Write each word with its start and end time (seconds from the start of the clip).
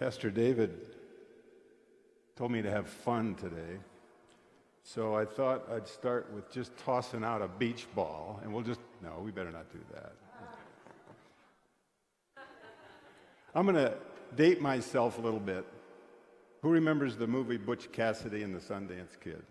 Pastor 0.00 0.30
David 0.30 0.70
told 2.34 2.50
me 2.50 2.62
to 2.62 2.70
have 2.70 2.88
fun 2.88 3.34
today. 3.34 3.76
So 4.82 5.14
I 5.14 5.26
thought 5.26 5.70
I'd 5.70 5.86
start 5.86 6.32
with 6.32 6.50
just 6.50 6.74
tossing 6.78 7.22
out 7.22 7.42
a 7.42 7.48
beach 7.48 7.86
ball, 7.94 8.40
and 8.42 8.50
we'll 8.50 8.62
just, 8.62 8.80
no, 9.02 9.20
we 9.22 9.30
better 9.30 9.50
not 9.50 9.70
do 9.70 9.78
that. 9.92 10.14
I'm 13.54 13.66
going 13.66 13.76
to 13.76 13.92
date 14.36 14.62
myself 14.62 15.18
a 15.18 15.20
little 15.20 15.38
bit. 15.38 15.66
Who 16.62 16.70
remembers 16.70 17.16
the 17.16 17.26
movie 17.26 17.58
Butch 17.58 17.92
Cassidy 17.92 18.42
and 18.42 18.54
the 18.54 18.58
Sundance 18.58 19.20
Kid? 19.22 19.42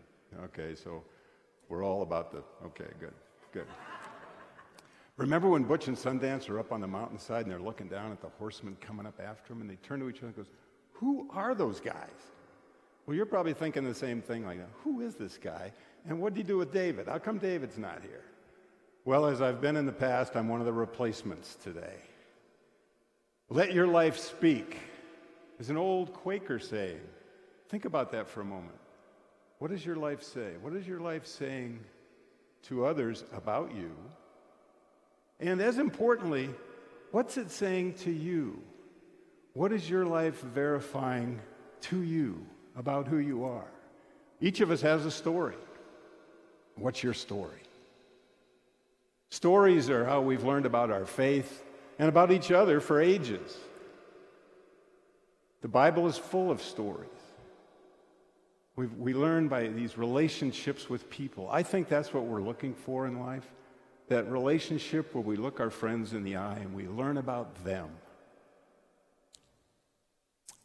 Okay, 0.45 0.73
so 0.73 1.04
we're 1.68 1.86
all 1.86 2.02
about 2.02 2.31
the, 2.31 2.41
okay, 2.66 2.89
good, 3.00 3.13
good. 3.54 3.68
Remember 5.19 5.50
when 5.50 5.64
Butch 5.64 5.89
and 5.89 5.97
Sundance 5.97 6.50
are 6.50 6.59
up 6.59 6.71
on 6.71 6.79
the 6.79 6.87
mountainside 6.87 7.41
and 7.41 7.51
they're 7.51 7.60
looking 7.60 7.89
down 7.89 8.14
at 8.14 8.21
the 8.21 8.29
horsemen 8.39 8.77
coming 8.79 9.05
up 9.05 9.19
after 9.21 9.50
them 9.50 9.60
and 9.60 9.69
they 9.69 9.75
turn 9.75 10.00
to 10.00 10.07
each 10.07 10.19
other 10.19 10.27
and 10.27 10.36
goes, 10.37 10.50
who 10.93 11.27
are 11.33 11.54
those 11.54 11.82
guys? 11.82 12.07
Well, 13.05 13.18
you're 13.18 13.25
probably 13.25 13.54
thinking 13.54 13.83
the 13.83 13.93
same 13.93 14.21
thing 14.21 14.46
like 14.46 14.60
that. 14.60 14.69
Who 14.86 15.01
is 15.01 15.15
this 15.15 15.37
guy? 15.37 15.74
And 16.07 16.21
what 16.21 16.33
did 16.33 16.37
he 16.37 16.47
do 16.47 16.57
with 16.57 16.71
David? 16.71 17.07
How 17.10 17.18
come 17.18 17.37
David's 17.37 17.77
not 17.77 18.01
here? 18.01 18.24
Well, 19.04 19.25
as 19.25 19.41
I've 19.41 19.60
been 19.60 19.75
in 19.75 19.86
the 19.86 19.91
past, 19.91 20.37
I'm 20.37 20.47
one 20.47 20.61
of 20.61 20.65
the 20.65 20.71
replacements 20.71 21.55
today. 21.55 21.97
Let 23.49 23.74
your 23.74 23.88
life 23.88 24.18
speak 24.18 24.77
is 25.60 25.69
an 25.69 25.75
old 25.75 26.13
Quaker 26.13 26.60
saying. 26.60 27.01
Think 27.68 27.83
about 27.83 28.13
that 28.13 28.29
for 28.29 28.39
a 28.39 28.46
moment. 28.46 28.77
What 29.57 29.71
does 29.71 29.86
your 29.86 29.97
life 29.97 30.24
say? 30.24 30.54
What 30.61 30.74
is 30.74 30.88
your 30.88 31.01
life 31.01 31.27
saying 31.27 31.82
to 32.63 32.86
others 32.86 33.25
about 33.33 33.75
you? 33.75 33.91
And 35.39 35.61
as 35.61 35.77
importantly, 35.77 36.49
what's 37.11 37.37
it 37.37 37.51
saying 37.51 37.93
to 37.99 38.11
you? 38.11 38.61
What 39.53 39.71
is 39.71 39.89
your 39.89 40.05
life 40.05 40.41
verifying 40.41 41.39
to 41.81 42.01
you 42.01 42.45
about 42.77 43.07
who 43.07 43.17
you 43.17 43.45
are? 43.45 43.67
Each 44.41 44.61
of 44.61 44.71
us 44.71 44.81
has 44.81 45.05
a 45.05 45.11
story. 45.11 45.55
What's 46.75 47.03
your 47.03 47.13
story? 47.13 47.61
Stories 49.31 49.89
are 49.89 50.05
how 50.05 50.21
we've 50.21 50.43
learned 50.43 50.65
about 50.65 50.91
our 50.91 51.05
faith 51.05 51.63
and 51.97 52.09
about 52.09 52.31
each 52.31 52.51
other 52.51 52.79
for 52.79 53.01
ages. 53.01 53.57
The 55.61 55.67
Bible 55.67 56.07
is 56.07 56.17
full 56.17 56.51
of 56.51 56.61
stories. 56.61 57.09
we 58.75 58.87
we 58.87 59.13
learn 59.13 59.49
by 59.49 59.67
these 59.67 59.97
relationships 59.97 60.89
with 60.89 61.09
people. 61.09 61.49
I 61.51 61.63
think 61.63 61.89
that's 61.89 62.13
what 62.13 62.23
we're 62.23 62.41
looking 62.41 62.73
for 62.73 63.05
in 63.05 63.19
life 63.19 63.47
that 64.09 64.29
relationship 64.29 65.13
where 65.13 65.23
we 65.23 65.38
look 65.38 65.59
our 65.59 65.69
friends 65.69 66.13
in 66.13 66.23
the 66.23 66.35
eye 66.35 66.57
and 66.57 66.73
we 66.73 66.88
learn 66.88 67.17
about 67.17 67.63
them. 67.63 67.89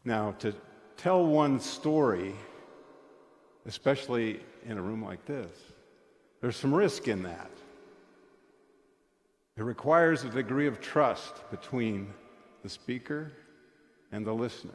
Now, 0.04 0.32
to 0.40 0.54
tell 0.96 1.24
one 1.24 1.60
story, 1.60 2.34
especially 3.66 4.40
in 4.66 4.76
a 4.76 4.82
room 4.82 5.04
like 5.04 5.24
this, 5.26 5.50
there's 6.40 6.56
some 6.56 6.74
risk 6.74 7.08
in 7.08 7.22
that. 7.22 7.50
It 9.56 9.62
requires 9.62 10.24
a 10.24 10.28
degree 10.28 10.66
of 10.66 10.80
trust 10.80 11.48
between 11.50 12.12
the 12.62 12.68
speaker 12.68 13.30
and 14.10 14.26
the 14.26 14.32
listener. 14.32 14.72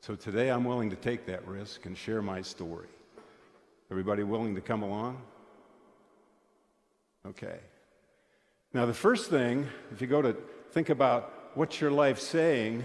So 0.00 0.16
today 0.16 0.50
I'm 0.50 0.64
willing 0.64 0.90
to 0.90 0.96
take 0.96 1.26
that 1.26 1.46
risk 1.46 1.86
and 1.86 1.96
share 1.96 2.20
my 2.20 2.42
story. 2.42 2.88
Everybody 3.90 4.22
willing 4.22 4.54
to 4.54 4.60
come 4.60 4.82
along? 4.82 5.20
Okay. 7.26 7.58
Now, 8.72 8.86
the 8.86 8.94
first 8.94 9.30
thing, 9.30 9.66
if 9.92 10.00
you 10.00 10.06
go 10.06 10.22
to 10.22 10.36
think 10.72 10.88
about 10.88 11.50
what's 11.54 11.80
your 11.80 11.90
life 11.90 12.18
saying, 12.18 12.84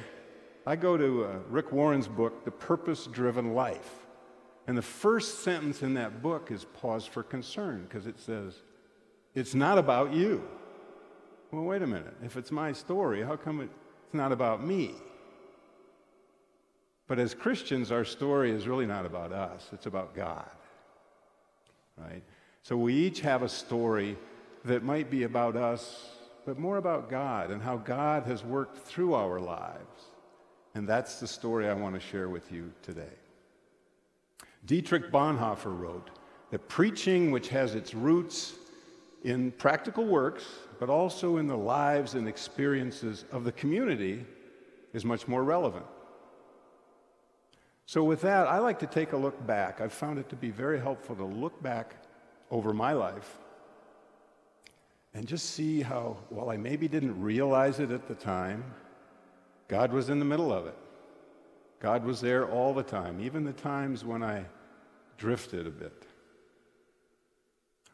I 0.66 0.76
go 0.76 0.98
to 0.98 1.26
uh, 1.26 1.38
Rick 1.50 1.72
Warren's 1.72 2.08
book, 2.08 2.44
The 2.44 2.52
Purpose 2.52 3.06
Driven 3.06 3.54
Life. 3.54 4.08
And 4.68 4.76
the 4.78 4.82
first 4.82 5.44
sentence 5.44 5.84
in 5.84 5.94
that 5.94 6.24
book 6.24 6.50
is 6.52 6.66
pause 6.66 7.06
for 7.06 7.22
concern 7.22 7.86
because 7.88 8.08
it 8.08 8.20
says, 8.20 8.56
It's 9.36 9.54
not 9.54 9.78
about 9.78 10.14
you. 10.14 10.44
Well, 11.52 11.64
wait 11.64 11.84
a 11.84 11.88
minute. 11.88 12.16
If 12.24 12.36
it's 12.36 12.52
my 12.52 12.72
story, 12.72 13.22
how 13.22 13.36
come 13.36 13.62
it's 13.62 14.14
not 14.14 14.32
about 14.32 14.66
me? 14.66 14.92
But 17.08 17.20
as 17.20 17.36
Christians, 17.36 17.92
our 17.92 18.04
story 18.04 18.50
is 18.52 18.68
really 18.68 18.88
not 18.88 19.06
about 19.06 19.32
us, 19.32 19.70
it's 19.72 19.86
about 19.86 20.16
God. 20.16 20.50
Right? 21.96 22.24
So 22.66 22.76
we 22.76 22.96
each 22.96 23.22
have 23.22 23.44
a 23.44 23.48
story 23.48 24.18
that 24.64 24.82
might 24.82 25.12
be 25.12 25.22
about 25.22 25.56
us, 25.56 26.10
but 26.48 26.58
more 26.58 26.78
about 26.78 27.12
God 27.12 27.52
and 27.52 27.62
how 27.62 27.78
God 27.78 28.24
has 28.24 28.44
worked 28.44 28.80
through 28.80 29.14
our 29.14 29.40
lives. 29.40 30.06
And 30.74 30.90
that's 30.90 31.20
the 31.20 31.28
story 31.28 31.70
I 31.70 31.74
want 31.74 31.94
to 31.94 32.02
share 32.02 32.28
with 32.28 32.52
you 32.52 32.74
today. 32.82 33.14
Dietrich 34.66 35.12
Bonhoeffer 35.12 35.80
wrote 35.80 36.10
that 36.50 36.68
preaching, 36.68 37.30
which 37.30 37.50
has 37.50 37.76
its 37.76 37.94
roots 37.94 38.56
in 39.24 39.52
practical 39.52 40.08
works, 40.08 40.46
but 40.80 40.90
also 40.90 41.38
in 41.38 41.46
the 41.46 41.56
lives 41.56 42.16
and 42.16 42.28
experiences 42.28 43.26
of 43.32 43.44
the 43.44 43.52
community, 43.52 44.26
is 44.92 45.06
much 45.06 45.28
more 45.28 45.44
relevant. 45.44 45.86
So, 47.86 48.04
with 48.04 48.22
that, 48.22 48.48
I 48.48 48.58
like 48.58 48.80
to 48.80 48.88
take 48.88 49.14
a 49.14 49.18
look 49.18 49.46
back. 49.46 49.82
I've 49.82 49.94
found 49.94 50.18
it 50.18 50.30
to 50.30 50.36
be 50.36 50.50
very 50.50 50.80
helpful 50.80 51.16
to 51.18 51.26
look 51.26 51.62
back 51.62 51.98
over 52.52 52.74
my 52.74 52.94
life 52.94 53.38
and 55.14 55.26
just 55.26 55.52
see 55.52 55.82
how, 55.82 56.18
while 56.30 56.50
I 56.50 56.58
maybe 56.58 56.88
didn't 56.88 57.20
realize 57.22 57.80
it 57.80 57.92
at 57.92 58.08
the 58.08 58.16
time, 58.16 58.64
God 59.68 59.94
was 59.94 60.10
in 60.10 60.20
the 60.20 60.26
middle 60.26 60.52
of 60.54 60.68
it. 60.68 60.78
God 61.80 62.04
was 62.04 62.20
there 62.20 62.50
all 62.50 62.74
the 62.74 62.84
time, 62.84 63.22
even 63.22 63.44
the 63.44 63.54
times 63.54 64.04
when 64.04 64.24
I 64.24 64.46
drifted 65.18 65.68
a 65.68 65.72
bit. 65.72 66.06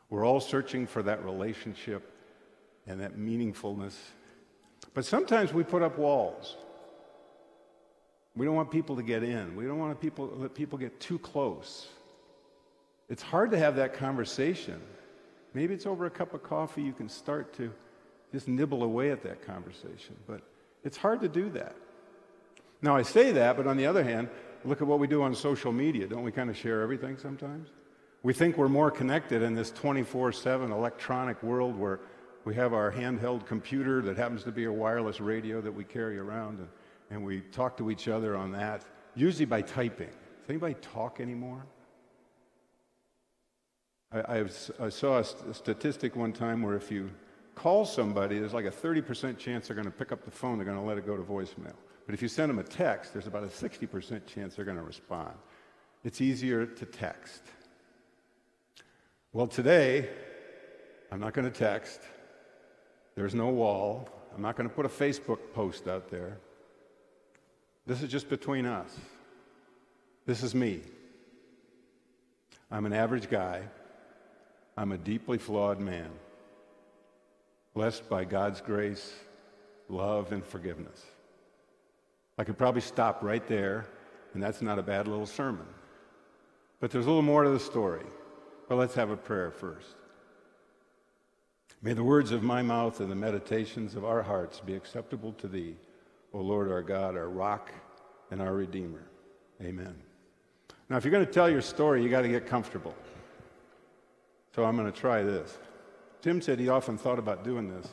We're 0.09 0.25
all 0.25 0.39
searching 0.39 0.87
for 0.87 1.03
that 1.03 1.23
relationship 1.23 2.11
and 2.87 2.99
that 2.99 3.17
meaningfulness. 3.17 3.95
But 4.93 5.05
sometimes 5.05 5.53
we 5.53 5.63
put 5.63 5.81
up 5.81 5.97
walls. 5.97 6.57
We 8.35 8.45
don't 8.45 8.55
want 8.55 8.71
people 8.71 8.95
to 8.95 9.03
get 9.03 9.23
in. 9.23 9.55
We 9.55 9.65
don't 9.65 9.77
want 9.77 9.99
people 10.01 10.31
let 10.35 10.53
people 10.55 10.77
get 10.77 10.99
too 10.99 11.19
close. 11.19 11.87
It's 13.11 13.21
hard 13.21 13.51
to 13.51 13.57
have 13.57 13.75
that 13.75 13.93
conversation. 13.93 14.79
Maybe 15.53 15.73
it's 15.73 15.85
over 15.85 16.05
a 16.05 16.09
cup 16.09 16.33
of 16.33 16.43
coffee 16.43 16.81
you 16.81 16.93
can 16.93 17.09
start 17.09 17.53
to 17.57 17.69
just 18.31 18.47
nibble 18.47 18.83
away 18.83 19.11
at 19.11 19.21
that 19.23 19.45
conversation, 19.45 20.15
but 20.27 20.39
it's 20.85 20.95
hard 20.95 21.19
to 21.19 21.27
do 21.27 21.49
that. 21.49 21.75
Now 22.81 22.95
I 22.95 23.01
say 23.01 23.33
that, 23.33 23.57
but 23.57 23.67
on 23.67 23.75
the 23.75 23.85
other 23.85 24.01
hand, 24.01 24.29
look 24.63 24.81
at 24.81 24.87
what 24.87 24.99
we 24.99 25.07
do 25.07 25.23
on 25.23 25.35
social 25.35 25.73
media. 25.73 26.07
Don't 26.07 26.23
we 26.23 26.31
kind 26.31 26.49
of 26.49 26.55
share 26.55 26.81
everything 26.81 27.17
sometimes? 27.17 27.67
We 28.23 28.31
think 28.31 28.57
we're 28.57 28.69
more 28.69 28.89
connected 28.89 29.41
in 29.41 29.55
this 29.55 29.71
24/7 29.73 30.71
electronic 30.71 31.43
world 31.43 31.75
where 31.75 31.99
we 32.45 32.55
have 32.55 32.73
our 32.73 32.93
handheld 32.93 33.45
computer 33.45 34.01
that 34.03 34.15
happens 34.15 34.45
to 34.45 34.53
be 34.53 34.63
a 34.63 34.71
wireless 34.71 35.19
radio 35.19 35.59
that 35.59 35.73
we 35.73 35.83
carry 35.83 36.17
around 36.17 36.59
and, 36.59 36.69
and 37.09 37.25
we 37.25 37.41
talk 37.41 37.75
to 37.75 37.91
each 37.91 38.07
other 38.07 38.37
on 38.37 38.53
that, 38.53 38.85
usually 39.15 39.43
by 39.43 39.61
typing. 39.61 40.07
Does 40.07 40.49
anybody 40.49 40.75
talk 40.75 41.19
anymore? 41.19 41.65
I, 44.13 44.43
I, 44.79 44.89
saw 44.89 45.19
a 45.19 45.53
statistic 45.53 46.17
one 46.17 46.33
time 46.33 46.61
where 46.61 46.75
if 46.75 46.91
you 46.91 47.09
call 47.55 47.85
somebody, 47.85 48.39
there's 48.39 48.53
like 48.53 48.65
a 48.65 48.71
30% 48.71 49.37
chance 49.37 49.67
they're 49.67 49.75
going 49.75 49.85
to 49.85 49.91
pick 49.91 50.11
up 50.11 50.25
the 50.25 50.31
phone, 50.31 50.57
they're 50.57 50.65
going 50.65 50.77
to 50.77 50.83
let 50.83 50.97
it 50.97 51.05
go 51.05 51.15
to 51.15 51.23
voicemail. 51.23 51.75
But 52.05 52.13
if 52.13 52.21
you 52.21 52.27
send 52.27 52.49
them 52.49 52.59
a 52.59 52.63
text, 52.63 53.13
there's 53.13 53.27
about 53.27 53.43
a 53.43 53.47
60% 53.47 54.25
chance 54.25 54.55
they're 54.55 54.65
going 54.65 54.77
to 54.77 54.83
respond. 54.83 55.31
It's 56.03 56.19
easier 56.19 56.65
to 56.65 56.85
text. 56.85 57.41
Well, 59.31 59.47
today, 59.47 60.09
I'm 61.09 61.21
not 61.21 61.33
going 61.33 61.49
to 61.49 61.57
text. 61.57 62.01
There's 63.15 63.33
no 63.33 63.47
wall. 63.47 64.09
I'm 64.35 64.41
not 64.41 64.57
going 64.57 64.67
to 64.67 64.75
put 64.75 64.85
a 64.85 64.89
Facebook 64.89 65.39
post 65.53 65.87
out 65.87 66.09
there. 66.09 66.37
This 67.87 68.01
is 68.01 68.11
just 68.11 68.27
between 68.27 68.65
us. 68.65 68.93
This 70.25 70.43
is 70.43 70.53
me. 70.53 70.81
I'm 72.69 72.85
an 72.85 72.93
average 72.93 73.29
guy 73.29 73.63
I'm 74.81 74.93
a 74.93 74.97
deeply 74.97 75.37
flawed 75.37 75.79
man, 75.79 76.09
blessed 77.75 78.09
by 78.09 78.23
God's 78.23 78.61
grace, 78.61 79.13
love, 79.89 80.31
and 80.31 80.43
forgiveness. 80.43 81.05
I 82.39 82.43
could 82.43 82.57
probably 82.57 82.81
stop 82.81 83.21
right 83.21 83.47
there, 83.47 83.85
and 84.33 84.41
that's 84.41 84.59
not 84.59 84.79
a 84.79 84.81
bad 84.81 85.07
little 85.07 85.27
sermon. 85.27 85.67
But 86.79 86.89
there's 86.89 87.05
a 87.05 87.09
little 87.09 87.21
more 87.21 87.43
to 87.43 87.51
the 87.51 87.59
story. 87.59 88.07
But 88.67 88.79
let's 88.79 88.95
have 88.95 89.11
a 89.11 89.15
prayer 89.15 89.51
first. 89.51 89.97
May 91.83 91.93
the 91.93 92.03
words 92.03 92.31
of 92.31 92.41
my 92.41 92.63
mouth 92.63 93.01
and 93.01 93.11
the 93.11 93.15
meditations 93.15 93.93
of 93.93 94.03
our 94.03 94.23
hearts 94.23 94.61
be 94.61 94.73
acceptable 94.73 95.33
to 95.33 95.47
thee, 95.47 95.75
O 96.33 96.39
Lord 96.39 96.71
our 96.71 96.81
God, 96.81 97.15
our 97.15 97.29
rock 97.29 97.69
and 98.31 98.41
our 98.41 98.55
Redeemer. 98.55 99.05
Amen. 99.61 99.93
Now, 100.89 100.97
if 100.97 101.05
you're 101.05 101.11
going 101.11 101.27
to 101.27 101.31
tell 101.31 101.51
your 101.51 101.61
story, 101.61 102.01
you 102.01 102.09
got 102.09 102.23
to 102.23 102.29
get 102.29 102.47
comfortable. 102.47 102.95
So 104.53 104.65
I'm 104.65 104.75
going 104.75 104.91
to 104.91 104.97
try 104.97 105.23
this. 105.23 105.57
Tim 106.21 106.41
said 106.41 106.59
he 106.59 106.69
often 106.69 106.97
thought 106.97 107.19
about 107.19 107.43
doing 107.43 107.69
this, 107.69 107.87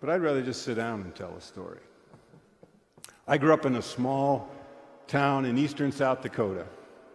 but 0.00 0.10
I'd 0.10 0.20
rather 0.20 0.42
just 0.42 0.62
sit 0.62 0.74
down 0.74 1.02
and 1.02 1.14
tell 1.14 1.34
a 1.36 1.40
story. 1.40 1.80
I 3.26 3.38
grew 3.38 3.52
up 3.52 3.64
in 3.64 3.76
a 3.76 3.82
small 3.82 4.48
town 5.06 5.44
in 5.44 5.56
eastern 5.56 5.92
South 5.92 6.20
Dakota, 6.20 6.66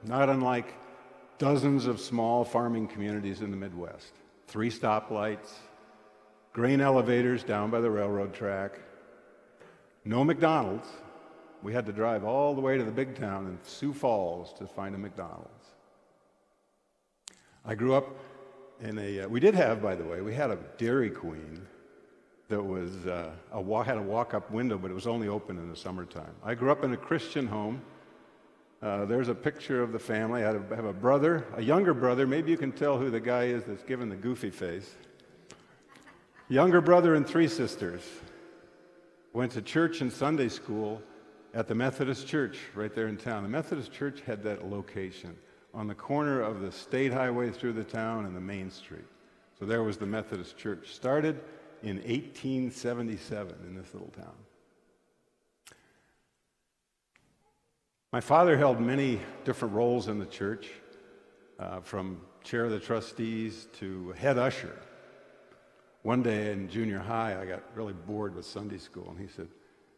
not 0.04 0.30
unlike 0.30 0.74
dozens 1.38 1.86
of 1.86 2.00
small 2.00 2.46
farming 2.46 2.88
communities 2.88 3.42
in 3.42 3.52
the 3.52 3.58
Midwest. 3.58 4.14
Three 4.48 4.70
stoplights, 4.70 5.54
grain 6.54 6.82
elevators 6.82 7.44
down 7.44 7.70
by 7.70 7.82
the 7.82 7.92
railroad 7.92 8.34
track, 8.34 8.80
no 10.06 10.24
McDonald's. 10.24 10.88
We 11.62 11.74
had 11.74 11.86
to 11.86 11.94
drive 11.94 12.24
all 12.24 12.54
the 12.56 12.62
way 12.62 12.78
to 12.78 12.84
the 12.84 12.92
big 12.92 13.16
town 13.16 13.48
in 13.48 13.58
Sioux 13.64 13.94
Falls 13.94 14.54
to 14.54 14.68
find 14.68 14.96
a 14.96 14.98
McDonald's. 14.98 15.68
I 17.66 17.76
grew 17.76 17.94
up 17.94 18.08
in 18.84 19.00
a, 19.00 19.22
uh, 19.22 19.28
we 19.30 19.40
did 19.40 19.56
have, 19.56 19.82
by 19.82 19.96
the 19.96 20.04
way, 20.04 20.22
we 20.22 20.34
had 20.34 20.52
a 20.52 20.58
Dairy 20.78 21.10
Queen 21.10 21.66
that 22.50 22.62
was, 22.62 23.08
uh, 23.08 23.32
a, 23.54 23.84
had 23.84 23.98
a 23.98 24.02
walk 24.02 24.34
up 24.34 24.52
window, 24.52 24.78
but 24.78 24.92
it 24.92 24.94
was 24.94 25.08
only 25.08 25.30
open 25.30 25.58
in 25.58 25.70
the 25.70 25.76
summertime. 25.76 26.36
I 26.44 26.54
grew 26.54 26.70
up 26.70 26.84
in 26.84 26.92
a 26.92 26.98
Christian 26.98 27.48
home. 27.48 27.82
Uh, 28.82 29.06
there's 29.06 29.30
a 29.30 29.36
picture 29.36 29.82
of 29.82 29.94
the 29.94 30.00
family. 30.00 30.44
I 30.44 30.52
have 30.52 30.86
a 30.86 30.92
brother, 30.92 31.46
a 31.56 31.62
younger 31.62 31.94
brother. 31.94 32.28
Maybe 32.28 32.52
you 32.52 32.58
can 32.58 32.74
tell 32.74 32.98
who 32.98 33.10
the 33.10 33.22
guy 33.22 33.46
is 33.46 33.64
that's 33.64 33.84
giving 33.84 34.10
the 34.10 34.18
goofy 34.18 34.50
face. 34.50 34.94
Younger 36.50 36.82
brother 36.82 37.16
and 37.16 37.26
three 37.26 37.48
sisters. 37.48 38.02
Went 39.32 39.54
to 39.54 39.62
church 39.62 40.02
and 40.02 40.12
Sunday 40.12 40.50
school 40.50 41.02
at 41.54 41.70
the 41.70 41.76
Methodist 41.76 42.28
Church 42.28 42.58
right 42.76 42.94
there 42.94 43.08
in 43.08 43.16
town. 43.16 43.44
The 43.44 43.50
Methodist 43.50 43.94
Church 43.94 44.20
had 44.26 44.44
that 44.44 44.70
location 44.70 45.38
on 45.74 45.88
the 45.88 45.96
corner 45.96 46.42
of 46.42 46.62
the 46.62 46.72
state 46.72 47.12
highway 47.12 47.50
through 47.50 47.74
the 47.74 47.84
town 47.84 48.26
and 48.26 48.36
the 48.36 48.42
main 48.42 48.70
street. 48.70 49.06
So 49.60 49.66
there 49.66 49.84
was 49.84 49.98
the 49.98 50.06
Methodist 50.06 50.58
Church. 50.58 50.94
Started 50.94 51.40
in 51.82 51.98
1877 51.98 53.56
in 53.68 53.76
this 53.76 53.94
little 53.94 54.12
town. 54.16 54.34
My 58.12 58.22
father 58.22 58.58
held 58.58 58.80
many 58.80 59.20
different 59.44 59.74
roles 59.74 60.08
in 60.08 60.20
the 60.20 60.26
church, 60.26 60.70
uh, 61.60 61.80
from 61.80 62.22
chair 62.44 62.66
of 62.66 62.72
the 62.72 62.80
trustees 62.80 63.68
to 63.80 64.12
head 64.12 64.38
usher. 64.38 64.78
One 66.04 66.22
day 66.22 66.52
in 66.52 66.70
junior 66.70 67.00
high, 67.00 67.42
I 67.42 67.46
got 67.46 67.64
really 67.74 67.94
bored 67.94 68.36
with 68.36 68.46
Sunday 68.46 68.78
school, 68.78 69.08
and 69.10 69.20
he 69.20 69.28
said, 69.34 69.48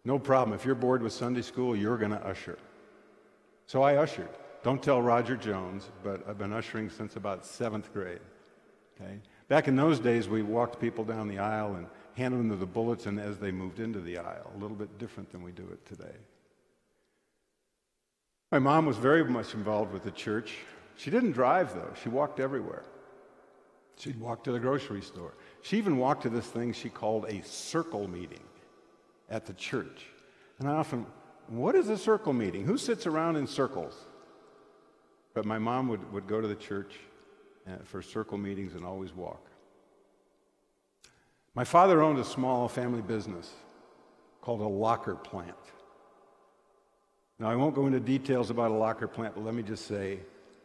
No 0.05 0.17
problem. 0.17 0.55
If 0.55 0.65
you're 0.65 0.75
bored 0.75 1.03
with 1.03 1.11
Sunday 1.11 1.41
school, 1.41 1.75
you're 1.75 1.97
going 1.97 2.11
to 2.11 2.25
usher. 2.25 2.57
So 3.65 3.81
I 3.81 3.95
ushered. 3.95 4.29
Don't 4.65 4.81
tell 4.81 4.99
Roger 4.99 5.37
Jones, 5.37 5.91
but 6.03 6.27
I've 6.27 6.39
been 6.39 6.51
ushering 6.51 6.89
since 6.89 7.17
about 7.17 7.45
seventh 7.45 7.93
grade. 7.93 8.17
Okay? 8.99 9.19
Back 9.47 9.67
in 9.67 9.75
those 9.75 9.99
days, 9.99 10.27
we 10.27 10.41
walked 10.41 10.81
people 10.81 11.03
down 11.03 11.27
the 11.27 11.37
aisle 11.37 11.75
and 11.75 11.85
handed 12.15 12.39
them 12.39 12.59
the 12.59 12.65
bulletin 12.65 13.19
as 13.19 13.37
they 13.37 13.51
moved 13.51 13.79
into 13.79 13.99
the 13.99 14.17
aisle, 14.17 14.51
a 14.55 14.57
little 14.57 14.75
bit 14.75 14.97
different 14.97 15.31
than 15.31 15.43
we 15.43 15.51
do 15.51 15.69
it 15.71 15.85
today. 15.85 16.15
My 18.51 18.57
mom 18.57 18.87
was 18.87 18.97
very 18.97 19.23
much 19.23 19.53
involved 19.53 19.93
with 19.93 20.03
the 20.03 20.09
church. 20.09 20.55
She 20.95 21.11
didn't 21.11 21.33
drive, 21.33 21.75
though. 21.75 21.93
She 22.01 22.09
walked 22.09 22.39
everywhere. 22.39 22.85
She'd 23.99 24.19
walk 24.19 24.43
to 24.45 24.51
the 24.51 24.59
grocery 24.59 25.01
store. 25.03 25.35
She 25.61 25.77
even 25.77 25.97
walked 25.97 26.23
to 26.23 26.29
this 26.29 26.47
thing 26.47 26.73
she 26.73 26.89
called 26.89 27.25
a 27.25 27.43
circle 27.43 28.07
meeting 28.07 28.41
at 29.29 29.45
the 29.45 29.53
church. 29.53 30.07
And 30.57 30.67
I 30.67 30.71
often, 30.71 31.05
what 31.49 31.75
is 31.75 31.87
a 31.89 31.99
circle 31.99 32.33
meeting? 32.33 32.65
Who 32.65 32.79
sits 32.79 33.05
around 33.05 33.35
in 33.35 33.45
circles? 33.45 33.93
But 35.35 35.45
my 35.45 35.59
mom 35.59 35.89
would, 35.89 36.11
would 36.11 36.27
go 36.27 36.41
to 36.41 36.47
the 36.47 36.55
church 36.55 36.95
uh, 37.67 37.73
for 37.83 38.01
circle 38.01 38.37
meetings 38.39 38.73
and 38.73 38.83
always 38.83 39.13
walk. 39.13 39.45
My 41.53 41.65
father 41.65 42.01
owned 42.01 42.17
a 42.17 42.25
small 42.25 42.67
family 42.67 43.01
business 43.01 43.51
called 44.41 44.61
a 44.61 44.67
locker 44.67 45.15
plant. 45.15 45.55
Now, 47.37 47.49
I 47.49 47.55
won't 47.55 47.75
go 47.75 47.85
into 47.85 47.99
details 47.99 48.49
about 48.49 48.71
a 48.71 48.73
locker 48.75 49.09
plant, 49.09 49.35
but 49.35 49.43
let 49.43 49.53
me 49.53 49.61
just 49.61 49.85
say 49.85 50.19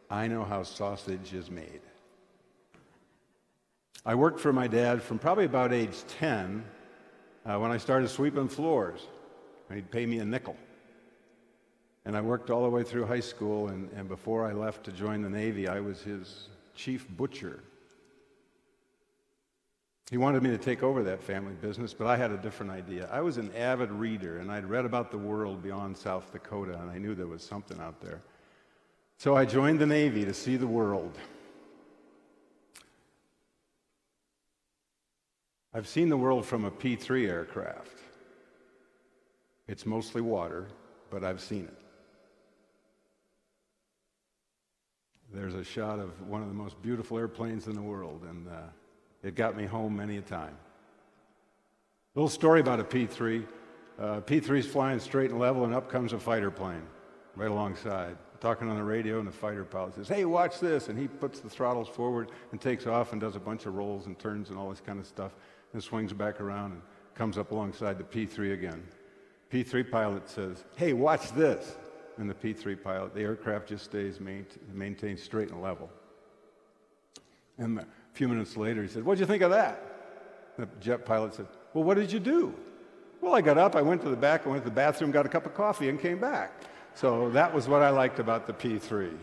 I 0.09 0.27
know 0.27 0.45
how 0.45 0.63
sausage 0.63 1.33
is 1.33 1.51
made. 1.51 1.81
I 4.05 4.15
worked 4.15 4.39
for 4.39 4.53
my 4.53 4.67
dad 4.67 5.03
from 5.03 5.19
probably 5.19 5.45
about 5.45 5.73
age 5.73 5.97
10 6.19 6.63
uh, 7.45 7.57
when 7.57 7.71
I 7.71 7.77
started 7.77 8.09
sweeping 8.09 8.47
floors. 8.47 9.01
and 9.69 9.75
He'd 9.75 9.91
pay 9.91 10.05
me 10.05 10.19
a 10.19 10.25
nickel. 10.25 10.55
And 12.05 12.17
I 12.17 12.21
worked 12.21 12.49
all 12.49 12.63
the 12.63 12.69
way 12.69 12.83
through 12.83 13.05
high 13.05 13.19
school, 13.19 13.67
and, 13.67 13.89
and 13.95 14.07
before 14.07 14.45
I 14.45 14.53
left 14.53 14.83
to 14.85 14.91
join 14.91 15.21
the 15.21 15.29
Navy, 15.29 15.67
I 15.67 15.79
was 15.79 16.01
his 16.01 16.47
chief 16.75 17.07
butcher. 17.09 17.59
He 20.09 20.17
wanted 20.17 20.43
me 20.43 20.49
to 20.49 20.57
take 20.57 20.83
over 20.83 21.03
that 21.03 21.23
family 21.23 21.53
business, 21.53 21.93
but 21.93 22.07
I 22.07 22.17
had 22.17 22.31
a 22.31 22.37
different 22.37 22.71
idea. 22.71 23.07
I 23.11 23.21
was 23.21 23.37
an 23.37 23.49
avid 23.55 23.91
reader, 23.91 24.39
and 24.39 24.51
I'd 24.51 24.65
read 24.65 24.83
about 24.83 25.09
the 25.11 25.17
world 25.17 25.63
beyond 25.63 25.95
South 25.95 26.33
Dakota, 26.33 26.77
and 26.81 26.89
I 26.89 26.97
knew 26.97 27.15
there 27.15 27.27
was 27.27 27.43
something 27.43 27.79
out 27.79 28.01
there. 28.01 28.21
So 29.17 29.37
I 29.37 29.45
joined 29.45 29.79
the 29.79 29.85
Navy 29.85 30.25
to 30.25 30.33
see 30.33 30.57
the 30.57 30.67
world. 30.67 31.17
I've 35.73 35.87
seen 35.87 36.09
the 36.09 36.17
world 36.17 36.45
from 36.45 36.65
a 36.65 36.71
P 36.71 36.95
3 36.97 37.29
aircraft. 37.29 37.99
It's 39.67 39.85
mostly 39.85 40.21
water, 40.21 40.67
but 41.09 41.23
I've 41.23 41.39
seen 41.39 41.65
it. 41.65 41.80
There's 45.33 45.53
a 45.53 45.63
shot 45.63 45.99
of 45.99 46.09
one 46.27 46.41
of 46.41 46.49
the 46.49 46.53
most 46.53 46.81
beautiful 46.81 47.17
airplanes 47.17 47.67
in 47.67 47.73
the 47.73 47.81
world, 47.81 48.23
and 48.29 48.47
uh, 48.47 48.63
it 49.23 49.35
got 49.35 49.55
me 49.55 49.65
home 49.65 49.95
many 49.95 50.17
a 50.17 50.21
time. 50.21 50.55
A 52.15 52.19
little 52.19 52.29
story 52.29 52.59
about 52.59 52.81
a 52.81 52.83
P 52.83 53.05
3. 53.05 53.45
Uh, 53.97 54.19
P 54.19 54.41
3's 54.41 54.65
flying 54.65 54.99
straight 54.99 55.31
and 55.31 55.39
level, 55.39 55.63
and 55.63 55.73
up 55.73 55.89
comes 55.89 56.11
a 56.11 56.19
fighter 56.19 56.51
plane 56.51 56.83
right 57.35 57.49
alongside. 57.49 58.17
Talking 58.41 58.69
on 58.69 58.75
the 58.75 58.83
radio, 58.83 59.19
and 59.19 59.27
the 59.27 59.31
fighter 59.31 59.63
pilot 59.63 59.95
says, 59.95 60.09
Hey, 60.09 60.25
watch 60.25 60.59
this. 60.59 60.89
And 60.89 60.99
he 60.99 61.07
puts 61.07 61.39
the 61.39 61.49
throttles 61.49 61.87
forward 61.87 62.31
and 62.51 62.59
takes 62.59 62.85
off 62.87 63.13
and 63.13 63.21
does 63.21 63.35
a 63.35 63.39
bunch 63.39 63.65
of 63.67 63.75
rolls 63.75 64.07
and 64.07 64.17
turns 64.19 64.49
and 64.49 64.57
all 64.57 64.69
this 64.69 64.81
kind 64.81 64.99
of 64.99 65.05
stuff, 65.05 65.35
and 65.73 65.81
swings 65.81 66.11
back 66.11 66.41
around 66.41 66.73
and 66.73 66.81
comes 67.15 67.37
up 67.37 67.51
alongside 67.51 67.97
the 67.97 68.03
P 68.03 68.25
3 68.25 68.51
again. 68.51 68.83
P 69.49 69.63
3 69.63 69.83
pilot 69.83 70.27
says, 70.27 70.65
Hey, 70.75 70.91
watch 70.91 71.31
this. 71.31 71.77
And 72.17 72.29
the 72.29 72.35
P 72.35 72.53
3 72.53 72.75
pilot, 72.75 73.15
the 73.15 73.21
aircraft 73.21 73.67
just 73.67 73.85
stays 73.85 74.19
maintained 74.19 75.19
straight 75.19 75.49
and 75.49 75.61
level. 75.61 75.89
And 77.57 77.79
a 77.79 77.85
few 78.13 78.27
minutes 78.27 78.57
later, 78.57 78.81
he 78.81 78.87
said, 78.87 79.03
What'd 79.03 79.19
you 79.19 79.25
think 79.25 79.43
of 79.43 79.51
that? 79.51 79.81
The 80.57 80.67
jet 80.79 81.05
pilot 81.05 81.35
said, 81.35 81.47
Well, 81.73 81.83
what 81.83 81.97
did 81.97 82.11
you 82.11 82.19
do? 82.19 82.53
Well, 83.21 83.35
I 83.35 83.41
got 83.41 83.57
up, 83.57 83.75
I 83.75 83.81
went 83.81 84.01
to 84.01 84.09
the 84.09 84.15
back, 84.15 84.45
I 84.45 84.49
went 84.49 84.63
to 84.63 84.69
the 84.69 84.75
bathroom, 84.75 85.11
got 85.11 85.25
a 85.25 85.29
cup 85.29 85.45
of 85.45 85.53
coffee, 85.53 85.89
and 85.89 85.99
came 85.99 86.19
back. 86.19 86.51
So 86.95 87.29
that 87.29 87.53
was 87.53 87.67
what 87.67 87.81
I 87.81 87.89
liked 87.89 88.19
about 88.19 88.47
the 88.47 88.53
P3. 88.53 89.15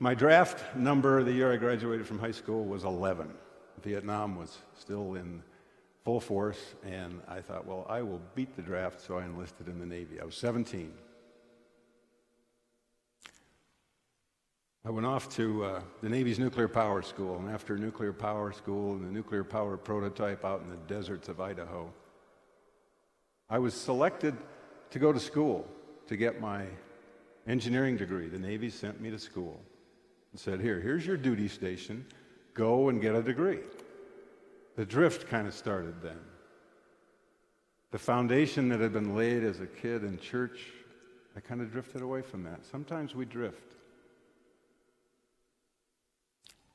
My 0.00 0.14
draft 0.14 0.76
number 0.76 1.22
the 1.22 1.32
year 1.32 1.52
I 1.52 1.56
graduated 1.56 2.06
from 2.06 2.18
high 2.18 2.32
school 2.32 2.64
was 2.64 2.84
11. 2.84 3.32
Vietnam 3.82 4.36
was 4.36 4.58
still 4.78 5.14
in 5.14 5.42
full 6.04 6.20
force, 6.20 6.74
and 6.84 7.22
I 7.26 7.40
thought, 7.40 7.66
well, 7.66 7.86
I 7.88 8.02
will 8.02 8.20
beat 8.34 8.54
the 8.56 8.62
draft, 8.62 9.00
so 9.00 9.16
I 9.16 9.24
enlisted 9.24 9.68
in 9.68 9.78
the 9.78 9.86
Navy. 9.86 10.20
I 10.20 10.24
was 10.24 10.36
17. 10.36 10.92
I 14.86 14.90
went 14.90 15.06
off 15.06 15.34
to 15.36 15.64
uh, 15.64 15.80
the 16.02 16.10
Navy's 16.10 16.38
nuclear 16.38 16.68
power 16.68 17.00
school, 17.00 17.38
and 17.38 17.48
after 17.48 17.78
nuclear 17.78 18.12
power 18.12 18.52
school 18.52 18.92
and 18.92 19.06
the 19.06 19.10
nuclear 19.10 19.42
power 19.42 19.78
prototype 19.78 20.44
out 20.44 20.60
in 20.60 20.68
the 20.68 20.76
deserts 20.94 21.28
of 21.28 21.40
Idaho, 21.40 21.90
I 23.48 23.58
was 23.58 23.72
selected 23.72 24.36
to 24.90 24.98
go 24.98 25.10
to 25.10 25.20
school 25.20 25.66
to 26.08 26.18
get 26.18 26.38
my 26.38 26.66
engineering 27.46 27.96
degree. 27.96 28.28
The 28.28 28.38
Navy 28.38 28.68
sent 28.68 29.00
me 29.00 29.10
to 29.10 29.18
school 29.18 29.58
and 30.32 30.38
said, 30.38 30.60
Here, 30.60 30.80
here's 30.80 31.06
your 31.06 31.16
duty 31.16 31.48
station. 31.48 32.04
Go 32.52 32.90
and 32.90 33.00
get 33.00 33.14
a 33.14 33.22
degree. 33.22 33.60
The 34.76 34.84
drift 34.84 35.28
kind 35.28 35.46
of 35.46 35.54
started 35.54 36.02
then. 36.02 36.18
The 37.92 37.98
foundation 37.98 38.68
that 38.70 38.80
had 38.80 38.92
been 38.92 39.14
laid 39.14 39.44
as 39.44 39.60
a 39.60 39.66
kid 39.66 40.02
in 40.02 40.18
church, 40.18 40.72
I 41.36 41.40
kind 41.40 41.60
of 41.60 41.70
drifted 41.70 42.02
away 42.02 42.22
from 42.22 42.42
that. 42.44 42.64
Sometimes 42.64 43.14
we 43.14 43.24
drift. 43.24 43.74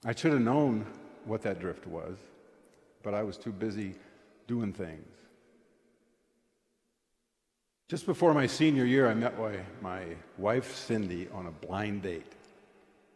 I 0.05 0.15
should 0.15 0.31
have 0.31 0.41
known 0.41 0.85
what 1.25 1.41
that 1.41 1.59
drift 1.59 1.85
was, 1.85 2.17
but 3.03 3.13
I 3.13 3.21
was 3.23 3.37
too 3.37 3.51
busy 3.51 3.95
doing 4.47 4.71
things. 4.71 5.07
Just 7.89 8.05
before 8.05 8.33
my 8.33 8.47
senior 8.47 8.85
year, 8.85 9.09
I 9.09 9.13
met 9.13 9.37
my, 9.37 9.57
my 9.81 10.03
wife, 10.37 10.75
Cindy, 10.75 11.27
on 11.33 11.47
a 11.47 11.51
blind 11.51 12.03
date 12.03 12.33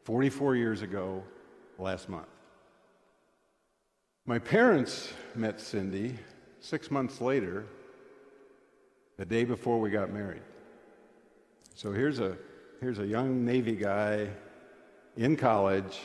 44 0.03 0.55
years 0.55 0.81
ago 0.81 1.23
last 1.77 2.09
month. 2.09 2.32
My 4.25 4.39
parents 4.39 5.11
met 5.35 5.59
Cindy 5.59 6.17
six 6.61 6.89
months 6.89 7.19
later, 7.19 7.65
the 9.17 9.25
day 9.25 9.43
before 9.43 9.81
we 9.81 9.89
got 9.89 10.13
married. 10.13 10.41
So 11.75 11.91
here's 11.91 12.19
a, 12.19 12.37
here's 12.79 12.99
a 12.99 13.05
young 13.05 13.43
Navy 13.43 13.75
guy 13.75 14.29
in 15.17 15.35
college 15.35 15.99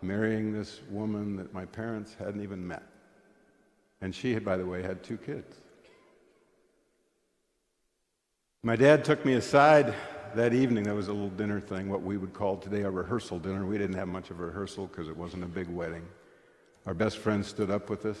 marrying 0.00 0.50
this 0.50 0.80
woman 0.88 1.36
that 1.36 1.52
my 1.52 1.66
parents 1.66 2.16
hadn't 2.18 2.42
even 2.42 2.66
met. 2.66 2.84
And 4.00 4.14
she, 4.14 4.32
had, 4.32 4.46
by 4.46 4.56
the 4.56 4.64
way, 4.64 4.80
had 4.80 5.02
two 5.02 5.18
kids. 5.18 5.54
My 8.62 8.76
dad 8.76 9.04
took 9.04 9.26
me 9.26 9.34
aside 9.34 9.94
that 10.34 10.54
evening. 10.54 10.84
That 10.84 10.94
was 10.94 11.08
a 11.08 11.12
little 11.12 11.28
dinner 11.28 11.60
thing, 11.60 11.90
what 11.90 12.00
we 12.00 12.16
would 12.16 12.32
call 12.32 12.56
today 12.56 12.80
a 12.80 12.90
rehearsal 12.90 13.38
dinner. 13.38 13.66
We 13.66 13.76
didn't 13.76 13.96
have 13.96 14.08
much 14.08 14.30
of 14.30 14.40
a 14.40 14.46
rehearsal 14.46 14.86
because 14.86 15.10
it 15.10 15.16
wasn't 15.16 15.44
a 15.44 15.48
big 15.48 15.68
wedding. 15.68 16.08
Our 16.86 16.94
best 16.94 17.18
friend 17.18 17.44
stood 17.44 17.70
up 17.70 17.88
with 17.88 18.04
us, 18.06 18.18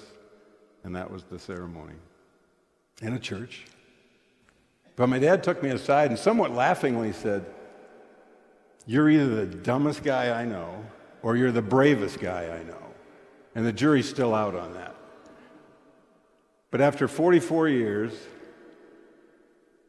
and 0.84 0.94
that 0.94 1.10
was 1.10 1.24
the 1.24 1.38
ceremony 1.38 1.94
in 3.00 3.12
a 3.14 3.18
church. 3.18 3.64
But 4.96 5.08
my 5.08 5.18
dad 5.18 5.42
took 5.42 5.62
me 5.62 5.70
aside 5.70 6.10
and 6.10 6.18
somewhat 6.18 6.52
laughingly 6.52 7.12
said, 7.12 7.46
You're 8.86 9.08
either 9.08 9.46
the 9.46 9.46
dumbest 9.46 10.04
guy 10.04 10.40
I 10.40 10.44
know 10.44 10.84
or 11.22 11.36
you're 11.36 11.52
the 11.52 11.62
bravest 11.62 12.20
guy 12.20 12.48
I 12.48 12.62
know. 12.64 12.78
And 13.54 13.66
the 13.66 13.72
jury's 13.72 14.08
still 14.08 14.34
out 14.34 14.54
on 14.54 14.74
that. 14.74 14.94
But 16.70 16.80
after 16.80 17.06
44 17.06 17.68
years, 17.68 18.12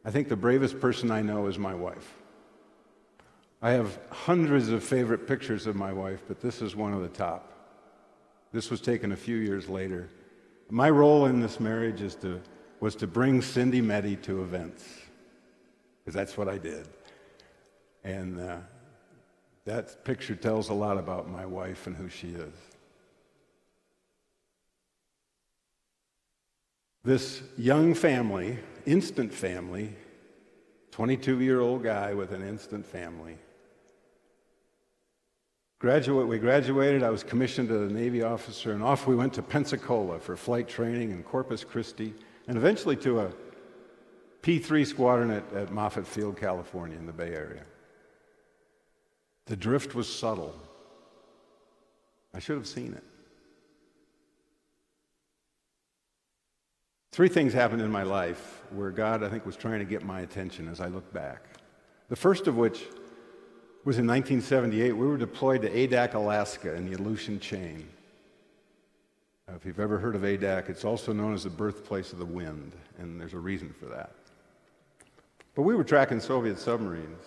I 0.04 0.10
think 0.10 0.28
the 0.28 0.36
bravest 0.36 0.80
person 0.80 1.10
I 1.10 1.22
know 1.22 1.46
is 1.46 1.58
my 1.58 1.74
wife. 1.74 2.14
I 3.62 3.70
have 3.70 3.98
hundreds 4.10 4.68
of 4.68 4.84
favorite 4.84 5.26
pictures 5.26 5.66
of 5.66 5.76
my 5.76 5.92
wife, 5.92 6.22
but 6.28 6.40
this 6.40 6.60
is 6.60 6.76
one 6.76 6.92
of 6.92 7.00
the 7.00 7.08
top. 7.08 7.53
This 8.54 8.70
was 8.70 8.80
taken 8.80 9.10
a 9.10 9.16
few 9.16 9.38
years 9.38 9.68
later. 9.68 10.08
My 10.70 10.88
role 10.88 11.26
in 11.26 11.40
this 11.40 11.58
marriage 11.58 12.00
is 12.00 12.14
to, 12.16 12.40
was 12.78 12.94
to 12.96 13.08
bring 13.08 13.42
Cindy 13.42 13.82
Meddy 13.82 14.14
to 14.22 14.42
events, 14.42 14.88
because 15.98 16.14
that's 16.14 16.38
what 16.38 16.48
I 16.48 16.58
did. 16.58 16.86
And 18.04 18.40
uh, 18.40 18.58
that 19.64 20.04
picture 20.04 20.36
tells 20.36 20.68
a 20.68 20.72
lot 20.72 20.98
about 20.98 21.28
my 21.28 21.44
wife 21.44 21.88
and 21.88 21.96
who 21.96 22.08
she 22.08 22.28
is. 22.28 22.54
This 27.02 27.42
young 27.58 27.92
family, 27.92 28.60
instant 28.86 29.34
family, 29.34 29.96
22 30.92 31.40
year 31.40 31.58
old 31.58 31.82
guy 31.82 32.14
with 32.14 32.30
an 32.30 32.46
instant 32.46 32.86
family. 32.86 33.36
Graduate, 35.84 36.26
we 36.26 36.38
graduated, 36.38 37.02
I 37.02 37.10
was 37.10 37.22
commissioned 37.22 37.70
as 37.70 37.90
a 37.90 37.92
Navy 37.92 38.22
officer, 38.22 38.72
and 38.72 38.82
off 38.82 39.06
we 39.06 39.14
went 39.14 39.34
to 39.34 39.42
Pensacola 39.42 40.18
for 40.18 40.34
flight 40.34 40.66
training 40.66 41.10
in 41.10 41.22
Corpus 41.22 41.62
Christi, 41.62 42.14
and 42.48 42.56
eventually 42.56 42.96
to 42.96 43.20
a 43.20 43.30
P 44.40 44.58
3 44.58 44.82
squadron 44.86 45.30
at, 45.30 45.52
at 45.52 45.68
Moffett 45.68 46.06
Field, 46.06 46.38
California, 46.38 46.96
in 46.96 47.04
the 47.04 47.12
Bay 47.12 47.34
Area. 47.34 47.64
The 49.44 49.56
drift 49.56 49.94
was 49.94 50.10
subtle. 50.10 50.58
I 52.32 52.38
should 52.38 52.56
have 52.56 52.66
seen 52.66 52.94
it. 52.94 53.04
Three 57.12 57.28
things 57.28 57.52
happened 57.52 57.82
in 57.82 57.92
my 57.92 58.04
life 58.04 58.62
where 58.70 58.90
God, 58.90 59.22
I 59.22 59.28
think, 59.28 59.44
was 59.44 59.54
trying 59.54 59.80
to 59.80 59.84
get 59.84 60.02
my 60.02 60.22
attention 60.22 60.66
as 60.66 60.80
I 60.80 60.86
look 60.86 61.12
back. 61.12 61.44
The 62.08 62.16
first 62.16 62.46
of 62.46 62.56
which 62.56 62.84
was 63.84 63.98
in 63.98 64.06
1978. 64.06 64.92
We 64.92 65.06
were 65.06 65.16
deployed 65.16 65.62
to 65.62 65.70
Adak, 65.70 66.14
Alaska, 66.14 66.74
in 66.74 66.90
the 66.90 66.96
Aleutian 66.96 67.38
Chain. 67.38 67.88
Now, 69.46 69.54
if 69.54 69.66
you've 69.66 69.80
ever 69.80 69.98
heard 69.98 70.16
of 70.16 70.22
Adak, 70.22 70.70
it's 70.70 70.84
also 70.84 71.12
known 71.12 71.34
as 71.34 71.44
the 71.44 71.50
birthplace 71.50 72.12
of 72.12 72.18
the 72.18 72.24
wind, 72.24 72.72
and 72.98 73.20
there's 73.20 73.34
a 73.34 73.38
reason 73.38 73.74
for 73.78 73.86
that. 73.86 74.12
But 75.54 75.62
we 75.62 75.74
were 75.74 75.84
tracking 75.84 76.18
Soviet 76.18 76.58
submarines, 76.58 77.22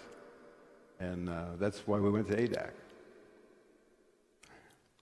and 1.00 1.30
uh, 1.30 1.46
that's 1.60 1.88
why 1.88 2.00
we 2.00 2.10
went 2.10 2.28
to 2.28 2.36
Adak. 2.36 2.72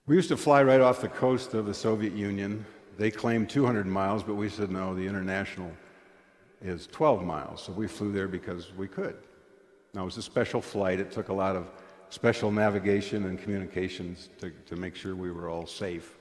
We 0.06 0.14
used 0.14 0.28
to 0.28 0.36
fly 0.36 0.62
right 0.62 0.80
off 0.80 1.00
the 1.00 1.08
coast 1.08 1.54
of 1.54 1.66
the 1.66 1.74
Soviet 1.74 2.12
Union 2.12 2.64
they 2.96 3.10
claimed 3.10 3.50
200 3.50 3.86
miles, 3.86 4.22
but 4.22 4.34
we 4.34 4.48
said 4.48 4.70
no, 4.70 4.94
the 4.94 5.06
international 5.06 5.70
is 6.62 6.86
12 6.86 7.24
miles. 7.24 7.62
So 7.62 7.72
we 7.72 7.86
flew 7.86 8.12
there 8.12 8.28
because 8.28 8.72
we 8.74 8.88
could. 8.88 9.16
Now, 9.96 10.02
it 10.02 10.04
was 10.04 10.18
a 10.18 10.22
special 10.22 10.60
flight. 10.60 11.00
It 11.00 11.10
took 11.10 11.30
a 11.30 11.32
lot 11.32 11.56
of 11.56 11.70
special 12.10 12.52
navigation 12.52 13.24
and 13.24 13.40
communications 13.40 14.28
to, 14.40 14.50
to 14.66 14.76
make 14.76 14.94
sure 14.94 15.16
we 15.16 15.32
were 15.32 15.48
all 15.48 15.66
safe. 15.66 16.18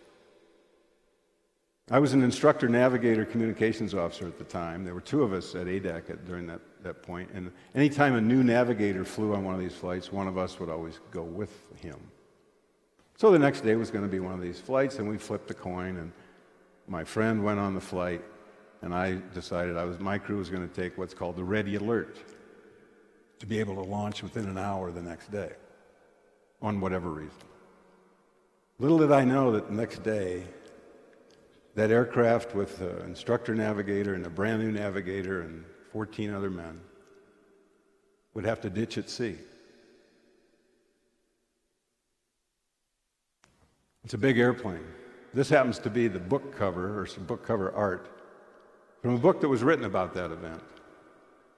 I 1.91 1.99
was 1.99 2.13
an 2.13 2.23
instructor 2.23 2.69
navigator 2.69 3.25
communications 3.25 3.93
officer 3.93 4.27
at 4.27 4.37
the 4.37 4.45
time. 4.45 4.85
There 4.85 4.93
were 4.93 5.01
two 5.01 5.23
of 5.23 5.33
us 5.33 5.55
at 5.55 5.67
Adak 5.67 6.09
at, 6.09 6.25
during 6.25 6.47
that, 6.47 6.61
that 6.83 7.03
point. 7.03 7.31
And 7.33 7.51
anytime 7.75 8.15
a 8.15 8.21
new 8.21 8.45
navigator 8.45 9.03
flew 9.03 9.35
on 9.35 9.43
one 9.43 9.53
of 9.53 9.59
these 9.59 9.75
flights, 9.75 10.09
one 10.09 10.29
of 10.29 10.37
us 10.37 10.57
would 10.57 10.69
always 10.69 11.01
go 11.11 11.23
with 11.23 11.51
him. 11.81 11.99
So 13.17 13.29
the 13.29 13.39
next 13.39 13.59
day 13.59 13.75
was 13.75 13.91
going 13.91 14.05
to 14.05 14.09
be 14.09 14.21
one 14.21 14.33
of 14.33 14.41
these 14.41 14.59
flights, 14.59 14.99
and 14.99 15.09
we 15.09 15.17
flipped 15.17 15.51
a 15.51 15.53
coin, 15.53 15.97
and 15.97 16.13
my 16.87 17.03
friend 17.03 17.43
went 17.43 17.59
on 17.59 17.73
the 17.73 17.81
flight, 17.81 18.23
and 18.81 18.95
I 18.95 19.17
decided 19.33 19.75
I 19.75 19.83
was, 19.83 19.99
my 19.99 20.17
crew 20.17 20.37
was 20.37 20.49
going 20.49 20.65
to 20.65 20.73
take 20.73 20.97
what's 20.97 21.13
called 21.13 21.35
the 21.35 21.43
ready 21.43 21.75
alert 21.75 22.17
to 23.39 23.45
be 23.45 23.59
able 23.59 23.75
to 23.75 23.81
launch 23.89 24.23
within 24.23 24.45
an 24.45 24.57
hour 24.57 24.91
the 24.91 25.01
next 25.01 25.31
day 25.31 25.51
on 26.61 26.79
whatever 26.79 27.09
reason. 27.09 27.37
Little 28.79 28.97
did 28.97 29.11
I 29.11 29.23
know 29.23 29.51
that 29.51 29.67
the 29.67 29.73
next 29.73 30.03
day, 30.03 30.43
that 31.75 31.91
aircraft 31.91 32.55
with 32.55 32.81
an 32.81 33.01
instructor 33.05 33.53
navigator 33.55 34.13
and 34.13 34.25
a 34.25 34.29
brand 34.29 34.61
new 34.61 34.71
navigator 34.71 35.41
and 35.41 35.63
14 35.91 36.33
other 36.33 36.49
men 36.49 36.79
would 38.33 38.45
have 38.45 38.61
to 38.61 38.69
ditch 38.69 38.97
at 38.97 39.09
sea. 39.09 39.37
It's 44.03 44.13
a 44.13 44.17
big 44.17 44.37
airplane. 44.37 44.85
This 45.33 45.49
happens 45.49 45.79
to 45.79 45.89
be 45.89 46.07
the 46.07 46.19
book 46.19 46.55
cover 46.55 46.99
or 46.99 47.05
some 47.05 47.25
book 47.25 47.45
cover 47.45 47.71
art 47.73 48.09
from 49.01 49.15
a 49.15 49.17
book 49.17 49.41
that 49.41 49.49
was 49.49 49.63
written 49.63 49.85
about 49.85 50.13
that 50.13 50.31
event. 50.31 50.61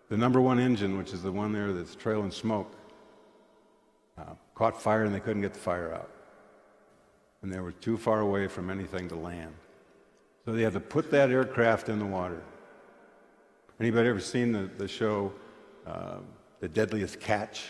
The 0.09 0.17
number 0.17 0.39
one 0.39 0.59
engine, 0.59 0.97
which 0.97 1.13
is 1.13 1.21
the 1.21 1.31
one 1.31 1.51
there 1.51 1.73
that's 1.73 1.95
trailing 1.95 2.31
smoke, 2.31 2.73
uh, 4.17 4.35
caught 4.55 4.81
fire 4.81 5.03
and 5.03 5.13
they 5.13 5.19
couldn't 5.19 5.41
get 5.41 5.53
the 5.53 5.59
fire 5.59 5.93
out. 5.93 6.09
And 7.41 7.51
they 7.51 7.59
were 7.59 7.73
too 7.73 7.97
far 7.97 8.21
away 8.21 8.47
from 8.47 8.69
anything 8.69 9.09
to 9.09 9.15
land. 9.15 9.53
So 10.45 10.53
they 10.53 10.63
had 10.63 10.73
to 10.73 10.79
put 10.79 11.11
that 11.11 11.29
aircraft 11.29 11.89
in 11.89 11.99
the 11.99 12.05
water. 12.05 12.41
Anybody 13.79 14.09
ever 14.09 14.19
seen 14.19 14.51
the, 14.53 14.69
the 14.77 14.87
show 14.87 15.33
uh, 15.85 16.19
The 16.61 16.69
Deadliest 16.69 17.19
Catch? 17.19 17.65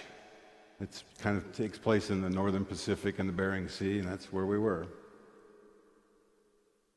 It 0.79 1.03
kind 1.19 1.37
of 1.37 1.51
takes 1.53 1.79
place 1.79 2.11
in 2.11 2.21
the 2.21 2.29
northern 2.29 2.63
Pacific 2.63 3.17
and 3.17 3.27
the 3.27 3.33
Bering 3.33 3.67
Sea, 3.67 3.97
and 3.97 4.07
that's 4.07 4.31
where 4.31 4.45
we 4.45 4.59
were. 4.59 4.87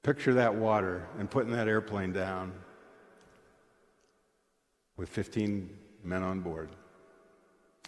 Picture 0.02 0.34
that 0.34 0.54
water 0.54 1.06
and 1.18 1.30
putting 1.30 1.50
that 1.52 1.66
airplane 1.66 2.12
down 2.12 2.52
with 5.00 5.08
15 5.08 5.70
men 6.04 6.22
on 6.22 6.40
board. 6.40 6.68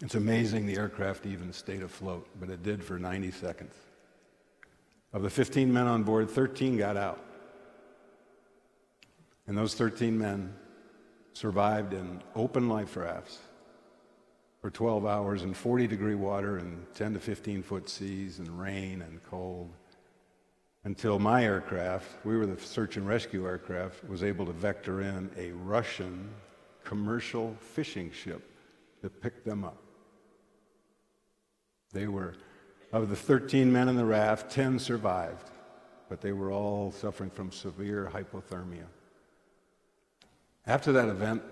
It's 0.01 0.15
amazing 0.15 0.65
the 0.65 0.77
aircraft 0.77 1.27
even 1.27 1.53
stayed 1.53 1.83
afloat, 1.83 2.27
but 2.39 2.49
it 2.49 2.63
did 2.63 2.83
for 2.83 2.97
90 2.97 3.29
seconds. 3.29 3.75
Of 5.13 5.21
the 5.21 5.29
15 5.29 5.71
men 5.71 5.85
on 5.85 6.01
board, 6.01 6.27
13 6.27 6.75
got 6.75 6.97
out. 6.97 7.23
And 9.45 9.55
those 9.55 9.75
13 9.75 10.17
men 10.17 10.55
survived 11.33 11.93
in 11.93 12.23
open 12.35 12.67
life 12.67 12.97
rafts 12.97 13.37
for 14.59 14.71
12 14.71 15.05
hours 15.05 15.43
in 15.43 15.53
40 15.53 15.85
degree 15.85 16.15
water 16.15 16.57
and 16.57 16.83
10 16.95 17.13
to 17.13 17.19
15 17.19 17.61
foot 17.61 17.89
seas 17.89 18.39
and 18.39 18.59
rain 18.59 19.03
and 19.03 19.23
cold 19.29 19.69
until 20.83 21.19
my 21.19 21.43
aircraft, 21.43 22.07
we 22.25 22.35
were 22.35 22.47
the 22.47 22.59
search 22.59 22.97
and 22.97 23.07
rescue 23.07 23.45
aircraft, 23.45 24.03
was 24.09 24.23
able 24.23 24.47
to 24.47 24.51
vector 24.51 25.01
in 25.01 25.29
a 25.37 25.51
Russian 25.51 26.31
commercial 26.83 27.55
fishing 27.59 28.11
ship 28.11 28.49
that 29.01 29.21
picked 29.21 29.45
them 29.45 29.63
up. 29.63 29.81
They 31.91 32.07
were, 32.07 32.33
of 32.91 33.09
the 33.09 33.15
13 33.15 33.71
men 33.71 33.87
in 33.89 33.95
the 33.95 34.05
raft, 34.05 34.51
10 34.51 34.79
survived, 34.79 35.51
but 36.09 36.21
they 36.21 36.31
were 36.31 36.51
all 36.51 36.91
suffering 36.91 37.29
from 37.29 37.51
severe 37.51 38.09
hypothermia. 38.13 38.85
After 40.65 40.91
that 40.93 41.09
event, 41.09 41.43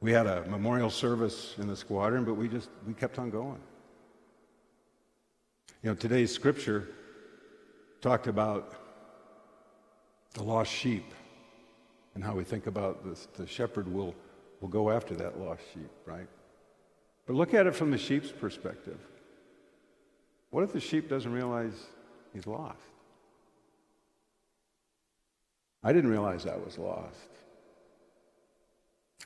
we 0.00 0.12
had 0.12 0.26
a 0.26 0.44
memorial 0.46 0.90
service 0.90 1.54
in 1.58 1.66
the 1.66 1.76
squadron, 1.76 2.24
but 2.24 2.34
we 2.34 2.48
just 2.48 2.68
we 2.86 2.92
kept 2.92 3.18
on 3.18 3.30
going. 3.30 3.60
You 5.82 5.90
know, 5.90 5.94
today's 5.94 6.32
scripture 6.32 6.88
talked 8.02 8.26
about 8.26 8.74
the 10.34 10.42
lost 10.42 10.70
sheep 10.70 11.14
and 12.14 12.22
how 12.22 12.34
we 12.34 12.44
think 12.44 12.66
about 12.66 13.04
this, 13.04 13.28
the 13.34 13.46
shepherd 13.46 13.92
will, 13.92 14.14
will 14.60 14.68
go 14.68 14.90
after 14.90 15.14
that 15.16 15.38
lost 15.38 15.62
sheep, 15.72 15.90
right? 16.06 16.28
But 17.26 17.36
look 17.36 17.54
at 17.54 17.66
it 17.66 17.74
from 17.74 17.90
the 17.90 17.98
sheep's 17.98 18.30
perspective. 18.30 18.98
What 20.50 20.62
if 20.62 20.72
the 20.72 20.80
sheep 20.80 21.08
doesn't 21.08 21.32
realize 21.32 21.74
he's 22.32 22.46
lost? 22.46 22.78
I 25.82 25.92
didn't 25.92 26.10
realize 26.10 26.46
I 26.46 26.56
was 26.56 26.78
lost. 26.78 27.28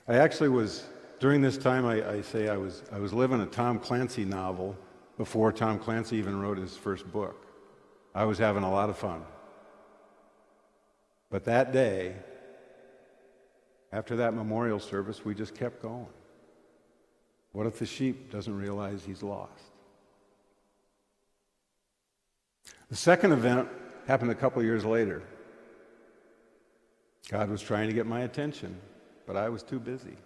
I 0.09 0.17
actually 0.17 0.49
was, 0.49 0.85
during 1.21 1.43
this 1.43 1.59
time, 1.59 1.85
I, 1.85 2.09
I 2.09 2.21
say 2.23 2.49
I 2.49 2.57
was, 2.57 2.83
I 2.91 2.99
was 2.99 3.13
living 3.13 3.41
a 3.41 3.47
Tom 3.47 3.79
Clancy 3.79 4.25
novel 4.25 4.77
before 5.19 5.53
Tom 5.53 5.79
Clancy 5.79 6.17
even 6.17 6.41
wrote 6.41 6.57
his 6.57 6.77
first 6.77 7.11
book. 7.13 7.47
I 8.15 8.25
was 8.25 8.39
having 8.39 8.63
a 8.63 8.71
lot 8.71 8.89
of 8.89 8.97
fun. 8.97 9.23
But 11.31 11.45
that 11.45 11.73
day, 11.73 12.17
after 13.93 14.17
that 14.17 14.35
memorial 14.35 14.79
service, 14.79 15.25
we 15.25 15.35
just 15.35 15.55
kept 15.55 15.83
going. 15.83 16.07
What 17.53 17.67
if 17.67 17.79
the 17.79 17.87
sheep 17.87 18.31
doesn't 18.31 18.55
realize 18.57 19.05
he's 19.05 19.23
lost? 19.23 19.63
The 22.91 22.97
second 22.97 23.33
event 23.33 23.69
happened 24.07 24.31
a 24.31 24.35
couple 24.35 24.63
years 24.63 24.85
later. 24.85 25.23
God 27.31 27.51
was 27.51 27.61
trying 27.61 27.89
to 27.89 27.95
get 27.95 28.07
my 28.07 28.21
attention, 28.21 28.79
but 29.27 29.37
I 29.37 29.49
was 29.49 29.63
too 29.63 29.79
busy. 29.79 30.17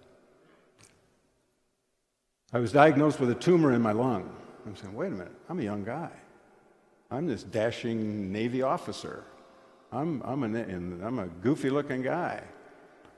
I 2.52 2.58
was 2.58 2.70
diagnosed 2.70 3.18
with 3.18 3.30
a 3.30 3.34
tumor 3.34 3.72
in 3.72 3.82
my 3.82 3.92
lung. 3.92 4.36
I'm 4.66 4.76
saying, 4.76 4.94
wait 4.94 5.08
a 5.08 5.10
minute, 5.10 5.32
I'm 5.48 5.58
a 5.58 5.62
young 5.62 5.84
guy. 5.84 6.10
I'm 7.10 7.26
this 7.26 7.42
dashing 7.42 8.30
Navy 8.30 8.62
officer. 8.62 9.24
I'm, 9.90 10.22
I'm, 10.22 10.42
a, 10.44 10.62
I'm 11.06 11.18
a 11.18 11.26
goofy 11.26 11.70
looking 11.70 12.02
guy. 12.02 12.42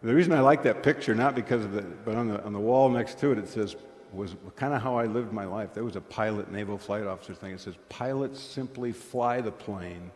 The 0.05 0.15
reason 0.15 0.35
I 0.35 0.41
like 0.41 0.65
that 0.65 0.83
picture, 0.83 1.15
not 1.15 1.35
because 1.35 1.65
of 1.65 1.75
it, 1.77 2.05
but 2.05 2.15
on 2.15 2.29
the, 2.29 2.45
on 2.45 2.53
the 2.53 2.61
wall 2.61 2.91
next 2.91 3.19
to 3.21 3.33
it, 3.33 3.39
it 3.39 3.49
says, 3.49 3.75
was 4.13 4.37
kind 4.55 4.75
of 4.75 4.83
how 4.83 4.97
I 4.97 5.07
lived 5.07 5.33
my 5.33 5.47
life. 5.47 5.73
There 5.73 5.83
was 5.83 5.97
a 5.97 6.01
pilot, 6.03 6.53
naval 6.53 6.77
flight 6.77 7.07
officer 7.07 7.33
thing. 7.33 7.53
It 7.53 7.61
says, 7.61 7.75
pilots 7.89 8.39
simply 8.39 8.93
fly 8.93 9.41
the 9.41 9.51
plane, 9.51 10.11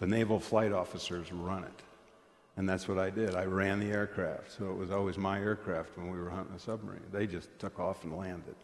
the 0.00 0.06
naval 0.06 0.38
flight 0.38 0.72
officers 0.72 1.32
run 1.32 1.64
it. 1.64 1.82
And 2.58 2.68
that's 2.68 2.86
what 2.86 2.98
I 2.98 3.08
did. 3.08 3.34
I 3.34 3.44
ran 3.46 3.80
the 3.80 3.90
aircraft. 3.90 4.52
So 4.52 4.70
it 4.70 4.76
was 4.76 4.90
always 4.90 5.16
my 5.16 5.38
aircraft 5.38 5.96
when 5.96 6.10
we 6.10 6.18
were 6.18 6.28
hunting 6.28 6.54
a 6.54 6.58
submarine. 6.58 7.00
They 7.10 7.26
just 7.26 7.48
took 7.58 7.80
off 7.80 8.04
and 8.04 8.14
landed. 8.14 8.56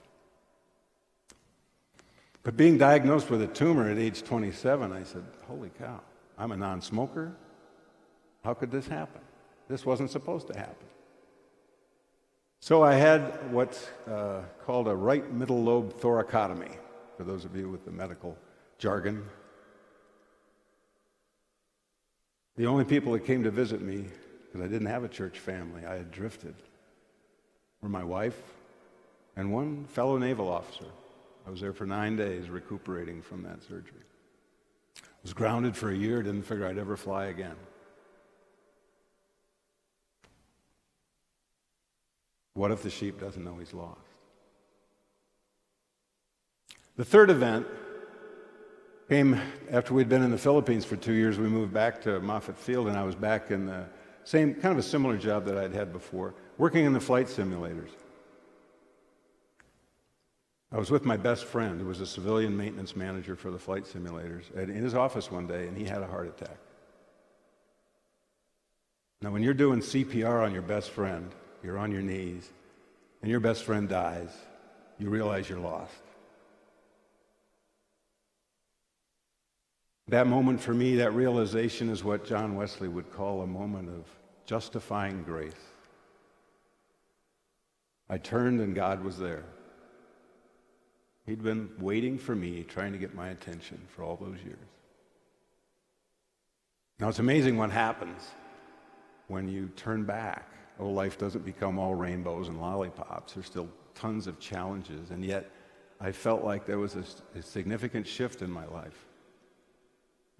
But 2.42 2.58
being 2.58 2.76
diagnosed 2.76 3.30
with 3.30 3.40
a 3.40 3.46
tumor 3.46 3.88
at 3.88 3.96
age 3.96 4.22
27, 4.22 4.92
I 4.92 5.02
said, 5.04 5.25
Holy 5.46 5.70
cow, 5.78 6.02
I'm 6.37 6.52
a 6.52 6.58
non 6.58 6.82
smoker. 6.82 7.34
How 8.44 8.52
could 8.52 8.70
this 8.70 8.87
happen? 8.87 9.22
This 9.68 9.84
wasn't 9.84 10.10
supposed 10.10 10.46
to 10.48 10.58
happen. 10.58 10.87
So 12.60 12.82
I 12.82 12.94
had 12.94 13.52
what's 13.52 13.88
uh, 14.10 14.42
called 14.64 14.88
a 14.88 14.94
right 14.96 15.30
middle 15.32 15.62
lobe 15.62 15.92
thoracotomy, 16.00 16.76
for 17.16 17.25
those 17.25 17.44
of 17.44 17.54
you 17.54 17.68
with 17.68 17.84
the 17.84 17.90
medical 17.90 18.37
jargon. 18.78 19.25
The 22.56 22.66
only 22.66 22.84
people 22.84 23.12
that 23.12 23.25
came 23.25 23.44
to 23.44 23.50
visit 23.50 23.80
me, 23.80 24.06
because 24.46 24.60
I 24.60 24.68
didn't 24.68 24.88
have 24.88 25.04
a 25.04 25.08
church 25.08 25.38
family, 25.38 25.87
I 25.87 25.94
had 25.94 26.10
drifted, 26.10 26.54
were 27.80 27.88
my 27.88 28.02
wife 28.02 28.40
and 29.37 29.52
one 29.52 29.84
fellow 29.87 30.18
naval 30.18 30.48
officer. 30.48 30.87
I 31.46 31.50
was 31.50 31.60
there 31.60 31.72
for 31.72 31.87
nine 31.87 32.16
days 32.16 32.50
recuperating 32.50 33.22
from 33.22 33.44
that 33.44 33.62
surgery. 33.62 34.02
I 34.96 35.22
was 35.22 35.32
grounded 35.32 35.76
for 35.76 35.90
a 35.90 35.96
year, 35.96 36.22
didn't 36.22 36.42
figure 36.42 36.66
I'd 36.66 36.78
ever 36.78 36.96
fly 36.96 37.26
again. 37.26 37.54
What 42.58 42.72
if 42.72 42.82
the 42.82 42.90
sheep 42.90 43.20
doesn't 43.20 43.44
know 43.44 43.54
he's 43.56 43.72
lost? 43.72 44.00
The 46.96 47.04
third 47.04 47.30
event 47.30 47.68
came 49.08 49.40
after 49.70 49.94
we'd 49.94 50.08
been 50.08 50.24
in 50.24 50.32
the 50.32 50.38
Philippines 50.38 50.84
for 50.84 50.96
two 50.96 51.12
years. 51.12 51.38
We 51.38 51.46
moved 51.46 51.72
back 51.72 52.02
to 52.02 52.18
Moffett 52.18 52.56
Field, 52.56 52.88
and 52.88 52.98
I 52.98 53.04
was 53.04 53.14
back 53.14 53.52
in 53.52 53.66
the 53.66 53.86
same 54.24 54.54
kind 54.54 54.72
of 54.72 54.78
a 54.78 54.82
similar 54.82 55.16
job 55.16 55.44
that 55.44 55.56
I'd 55.56 55.72
had 55.72 55.92
before, 55.92 56.34
working 56.58 56.84
in 56.84 56.92
the 56.92 57.00
flight 57.00 57.28
simulators. 57.28 57.90
I 60.72 60.78
was 60.78 60.90
with 60.90 61.04
my 61.04 61.16
best 61.16 61.44
friend, 61.44 61.80
who 61.80 61.86
was 61.86 62.00
a 62.00 62.06
civilian 62.06 62.56
maintenance 62.56 62.96
manager 62.96 63.36
for 63.36 63.52
the 63.52 63.58
flight 63.60 63.84
simulators, 63.84 64.52
in 64.56 64.82
his 64.82 64.97
office 64.97 65.30
one 65.30 65.47
day, 65.47 65.68
and 65.68 65.78
he 65.78 65.84
had 65.84 66.02
a 66.02 66.08
heart 66.08 66.26
attack. 66.26 66.58
Now, 69.23 69.30
when 69.30 69.44
you're 69.44 69.54
doing 69.54 69.78
CPR 69.78 70.44
on 70.44 70.52
your 70.52 70.62
best 70.62 70.90
friend, 70.90 71.32
you're 71.62 71.78
on 71.78 71.92
your 71.92 72.02
knees, 72.02 72.50
and 73.23 73.30
your 73.30 73.40
best 73.40 73.64
friend 73.64 73.88
dies, 73.88 74.30
you 74.99 75.10
realize 75.10 75.49
you're 75.49 75.58
lost. 75.58 75.92
That 80.08 80.26
moment 80.26 80.60
for 80.60 80.73
me, 80.73 80.97
that 80.97 81.12
realization 81.12 81.90
is 81.90 82.02
what 82.02 82.25
John 82.25 82.56
Wesley 82.56 82.88
would 82.88 83.12
call 83.12 83.42
a 83.42 83.47
moment 83.47 83.90
of 83.90 84.04
justifying 84.47 85.23
grace. 85.23 85.52
I 88.08 88.16
turned 88.16 88.60
and 88.60 88.75
God 88.75 89.04
was 89.04 89.18
there. 89.18 89.44
He'd 91.26 91.42
been 91.42 91.68
waiting 91.78 92.16
for 92.16 92.34
me, 92.34 92.64
trying 92.64 92.92
to 92.92 92.99
get 92.99 93.14
my 93.14 93.28
attention 93.28 93.78
for 93.94 94.02
all 94.02 94.16
those 94.16 94.38
years. 94.42 94.56
Now, 96.99 97.10
it's 97.10 97.18
amazing 97.18 97.58
what 97.58 97.71
happens 97.71 98.23
when 99.26 99.47
you 99.47 99.68
turn 99.76 100.04
back 100.04 100.49
oh, 100.78 100.88
life 100.88 101.19
doesn't 101.19 101.45
become 101.45 101.78
all 101.78 101.95
rainbows 101.95 102.49
and 102.49 102.60
lollipops. 102.60 103.34
There's 103.34 103.47
still 103.47 103.69
tons 103.95 104.26
of 104.26 104.38
challenges. 104.38 105.10
And 105.10 105.25
yet, 105.25 105.50
I 106.00 106.12
felt 106.12 106.45
like 106.45 106.67
there 106.67 106.78
was 106.78 106.95
a, 106.95 107.04
a 107.38 107.43
significant 107.43 108.06
shift 108.06 108.43
in 108.43 108.50
my 108.50 108.67
life. 108.67 109.06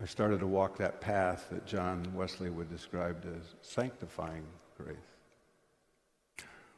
I 0.01 0.07
started 0.07 0.39
to 0.41 0.47
walk 0.47 0.79
that 0.79 1.01
path 1.01 1.49
that 1.51 1.67
John 1.67 2.07
Wesley 2.15 2.51
would 2.51 2.71
describe 2.71 3.25
as 3.25 3.55
sanctifying 3.63 4.45
grace. 4.77 4.97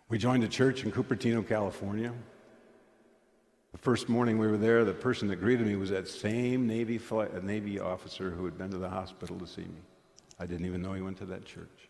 We 0.08 0.16
joined 0.16 0.42
a 0.42 0.48
church 0.48 0.84
in 0.84 0.90
Cupertino, 0.90 1.46
California. 1.46 2.12
The 3.72 3.78
first 3.78 4.08
morning 4.08 4.38
we 4.38 4.48
were 4.48 4.56
there, 4.56 4.84
the 4.84 4.94
person 4.94 5.28
that 5.28 5.36
greeted 5.36 5.66
me 5.66 5.76
was 5.76 5.90
that 5.90 6.08
same 6.08 6.66
Navy, 6.66 6.96
flight, 6.96 7.44
Navy 7.44 7.78
officer 7.78 8.30
who 8.30 8.46
had 8.46 8.56
been 8.56 8.70
to 8.70 8.78
the 8.78 8.88
hospital 8.88 9.38
to 9.38 9.46
see 9.46 9.62
me. 9.62 9.82
I 10.38 10.46
didn't 10.46 10.64
even 10.64 10.80
know 10.80 10.94
he 10.94 11.02
went 11.02 11.18
to 11.18 11.26
that 11.26 11.44
church. 11.44 11.89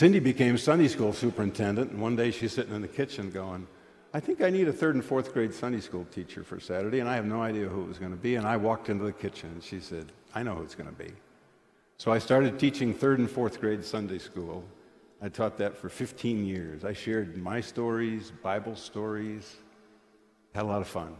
Cindy 0.00 0.18
became 0.18 0.56
Sunday 0.56 0.88
school 0.88 1.12
superintendent, 1.12 1.90
and 1.90 2.00
one 2.00 2.16
day 2.16 2.30
she's 2.30 2.54
sitting 2.54 2.74
in 2.74 2.80
the 2.80 2.88
kitchen 2.88 3.28
going, 3.28 3.66
I 4.14 4.20
think 4.20 4.40
I 4.40 4.48
need 4.48 4.66
a 4.66 4.72
third 4.72 4.94
and 4.94 5.04
fourth 5.04 5.34
grade 5.34 5.52
Sunday 5.52 5.80
school 5.80 6.06
teacher 6.10 6.42
for 6.42 6.58
Saturday, 6.58 7.00
and 7.00 7.08
I 7.08 7.16
have 7.16 7.26
no 7.26 7.42
idea 7.42 7.68
who 7.68 7.82
it 7.82 7.88
was 7.88 7.98
going 7.98 8.12
to 8.12 8.16
be. 8.16 8.36
And 8.36 8.46
I 8.46 8.56
walked 8.56 8.88
into 8.88 9.04
the 9.04 9.12
kitchen, 9.12 9.50
and 9.50 9.62
she 9.62 9.78
said, 9.78 10.10
I 10.34 10.42
know 10.42 10.54
who 10.54 10.62
it's 10.62 10.74
going 10.74 10.88
to 10.88 10.96
be. 10.96 11.12
So 11.98 12.12
I 12.12 12.18
started 12.18 12.58
teaching 12.58 12.94
third 12.94 13.18
and 13.18 13.30
fourth 13.30 13.60
grade 13.60 13.84
Sunday 13.84 14.16
school. 14.16 14.64
I 15.20 15.28
taught 15.28 15.58
that 15.58 15.76
for 15.76 15.90
15 15.90 16.46
years. 16.46 16.82
I 16.82 16.94
shared 16.94 17.36
my 17.36 17.60
stories, 17.60 18.32
Bible 18.42 18.76
stories, 18.76 19.54
had 20.54 20.62
a 20.62 20.66
lot 20.66 20.80
of 20.80 20.88
fun. 20.88 21.14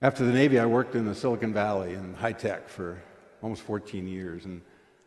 After 0.00 0.24
the 0.24 0.32
Navy, 0.32 0.60
I 0.60 0.66
worked 0.66 0.94
in 0.94 1.06
the 1.06 1.14
Silicon 1.16 1.52
Valley 1.52 1.94
in 1.94 2.14
high 2.14 2.34
tech 2.34 2.68
for 2.68 3.02
almost 3.42 3.62
14 3.62 4.06
years. 4.06 4.44
And 4.44 4.62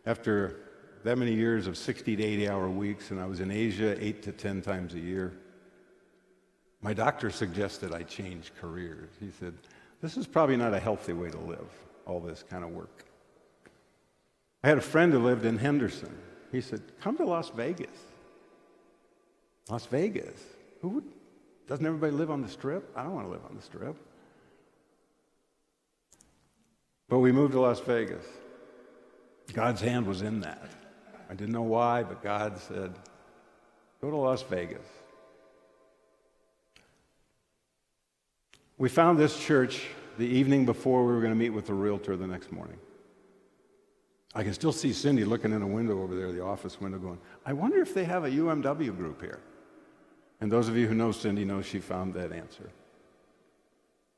after 0.06 0.65
that 1.06 1.20
many 1.20 1.36
years 1.36 1.68
of 1.68 1.78
60 1.78 2.16
to 2.16 2.24
80 2.24 2.50
hour 2.50 2.68
weeks, 2.68 3.12
and 3.12 3.22
I 3.22 3.28
was 3.28 3.40
in 3.40 3.52
Asia 3.52 3.96
eight 4.04 4.24
to 4.24 4.32
10 4.32 4.64
times 4.64 4.96
a 4.96 5.00
year, 5.00 5.34
my 6.82 6.96
doctor 6.96 7.30
suggested 7.30 7.94
I 7.94 8.02
change 8.02 8.52
careers. 8.60 9.12
He 9.20 9.30
said, 9.40 9.54
This 10.02 10.18
is 10.18 10.26
probably 10.26 10.58
not 10.58 10.74
a 10.74 10.80
healthy 10.80 11.14
way 11.14 11.30
to 11.30 11.38
live, 11.38 11.70
all 12.08 12.20
this 12.20 12.44
kind 12.50 12.64
of 12.64 12.72
work. 12.72 13.06
I 14.64 14.68
had 14.68 14.80
a 14.80 14.82
friend 14.82 15.14
who 15.14 15.20
lived 15.20 15.46
in 15.46 15.60
Henderson. 15.60 16.18
He 16.52 16.60
said, 16.60 16.82
Come 17.02 17.18
to 17.18 17.26
Las 17.26 17.50
Vegas. 17.50 18.00
Las 19.70 19.86
Vegas? 19.86 20.42
Who 20.82 20.90
would, 20.90 21.06
doesn't 21.68 21.86
everybody 21.86 22.14
live 22.14 22.32
on 22.32 22.42
the 22.42 22.50
strip? 22.50 22.92
I 22.96 23.04
don't 23.04 23.14
want 23.14 23.28
to 23.28 23.32
live 23.32 23.46
on 23.48 23.56
the 23.56 23.62
strip. 23.62 23.96
But 27.10 27.20
we 27.20 27.32
moved 27.32 27.54
to 27.54 27.60
Las 27.60 27.80
Vegas. 27.82 28.26
God's 29.54 29.82
hand 29.82 30.08
was 30.08 30.24
in 30.24 30.40
that. 30.40 30.85
I 31.30 31.34
didn't 31.34 31.54
know 31.54 31.62
why, 31.64 32.04
but 32.04 32.22
God 32.22 32.58
said, 32.60 32.94
Go 34.02 34.10
to 34.10 34.18
Las 34.18 34.44
Vegas. 34.44 34.86
We 38.78 38.90
found 38.90 39.18
this 39.18 39.40
church 39.40 39.88
the 40.18 40.28
evening 40.28 40.66
before 40.66 41.06
we 41.06 41.14
were 41.14 41.20
going 41.20 41.32
to 41.32 41.38
meet 41.38 41.50
with 41.50 41.68
the 41.68 41.74
realtor 41.74 42.16
the 42.16 42.28
next 42.28 42.52
morning. 42.52 42.78
I 44.34 44.44
can 44.44 44.54
still 44.54 44.74
see 44.74 44.92
Cindy 44.92 45.24
looking 45.24 45.54
in 45.54 45.62
a 45.62 45.68
window 45.68 46.02
over 46.04 46.14
there, 46.14 46.32
the 46.32 46.44
office 46.44 46.80
window, 46.82 47.00
going, 47.00 47.20
I 47.46 47.54
wonder 47.54 47.82
if 47.82 47.94
they 47.94 48.04
have 48.04 48.26
a 48.26 48.30
UMW 48.30 48.96
group 48.98 49.22
here. 49.22 49.40
And 50.42 50.52
those 50.52 50.68
of 50.68 50.76
you 50.76 50.88
who 50.88 50.94
know 50.94 51.14
Cindy 51.14 51.46
know 51.46 51.62
she 51.62 51.80
found 51.80 52.14
that 52.16 52.34
answer. 52.34 52.70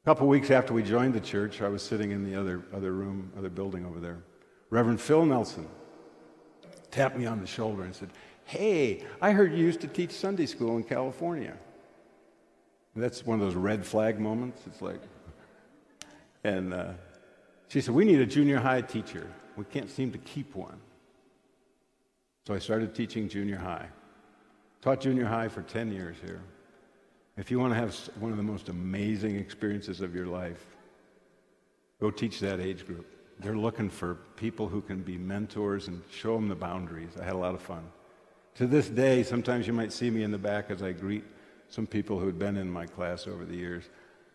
A 0.04 0.06
couple 0.06 0.28
weeks 0.28 0.50
after 0.50 0.74
we 0.74 0.82
joined 0.82 1.14
the 1.14 1.20
church, 1.20 1.62
I 1.62 1.68
was 1.68 1.84
sitting 1.84 2.12
in 2.12 2.24
the 2.24 2.40
other, 2.40 2.64
other 2.74 2.94
room, 2.94 3.32
other 3.38 3.50
building 3.50 3.86
over 3.86 4.00
there. 4.00 4.18
Reverend 4.72 5.00
Phil 5.00 5.26
Nelson 5.26 5.68
tapped 6.92 7.18
me 7.18 7.26
on 7.26 7.40
the 7.40 7.48
shoulder 7.48 7.84
and 7.84 7.96
said, 7.96 8.10
Hey, 8.46 9.04
I 9.22 9.32
heard 9.32 9.52
you 9.52 9.64
used 9.64 9.82
to 9.82 9.88
teach 9.88 10.12
Sunday 10.12 10.46
school 10.46 10.78
in 10.78 10.84
California. 10.84 11.58
And 12.96 13.04
that's 13.04 13.26
one 13.26 13.40
of 13.40 13.46
those 13.46 13.56
red 13.56 13.86
flag 13.86 14.20
moments. 14.20 14.62
It's 14.66 14.82
like, 14.82 15.02
and 16.44 16.74
uh, 16.74 16.94
she 17.68 17.82
said, 17.82 17.94
We 17.94 18.06
need 18.06 18.20
a 18.20 18.26
junior 18.26 18.60
high 18.60 18.82
teacher. 18.82 19.30
We 19.56 19.66
can't 19.66 19.90
seem 19.90 20.12
to 20.12 20.18
keep 20.20 20.56
one. 20.56 20.80
So 22.46 22.54
I 22.54 22.60
started 22.60 22.96
teaching 22.96 23.28
junior 23.28 23.58
high. 23.58 23.88
Taught 24.82 25.02
junior 25.02 25.26
high 25.26 25.50
for 25.50 25.64
10 25.64 25.92
years 25.92 26.16
here. 26.24 26.42
If 27.36 27.52
you 27.52 27.60
want 27.60 27.74
to 27.74 27.80
have 27.80 27.96
one 28.20 28.32
of 28.32 28.38
the 28.38 28.44
most 28.44 28.70
amazing 28.70 29.36
experiences 29.36 30.02
of 30.02 30.16
your 30.16 30.28
life, 30.28 30.66
Go 32.00 32.12
teach 32.12 32.40
that 32.42 32.60
age 32.60 32.86
group. 32.86 33.06
They're 33.40 33.58
looking 33.58 33.90
for 33.90 34.16
people 34.36 34.68
who 34.68 34.82
can 34.82 35.02
be 35.02 35.18
mentors 35.18 35.88
and 35.88 36.02
show 36.12 36.36
them 36.36 36.48
the 36.48 36.56
boundaries. 36.56 37.12
I 37.20 37.24
had 37.24 37.34
a 37.34 37.38
lot 37.38 37.54
of 37.54 37.62
fun. 37.62 37.84
To 38.56 38.66
this 38.66 38.90
day, 38.90 39.22
sometimes 39.22 39.68
you 39.68 39.74
might 39.74 39.94
see 39.94 40.10
me 40.10 40.24
in 40.24 40.32
the 40.32 40.38
back 40.38 40.72
as 40.72 40.82
I 40.82 40.92
greet 40.92 41.24
some 41.70 41.86
people 41.86 42.20
who 42.20 42.26
had 42.26 42.40
been 42.40 42.58
in 42.58 42.70
my 42.70 42.86
class 42.88 43.28
over 43.28 43.46
the 43.46 43.56
years. 43.56 43.90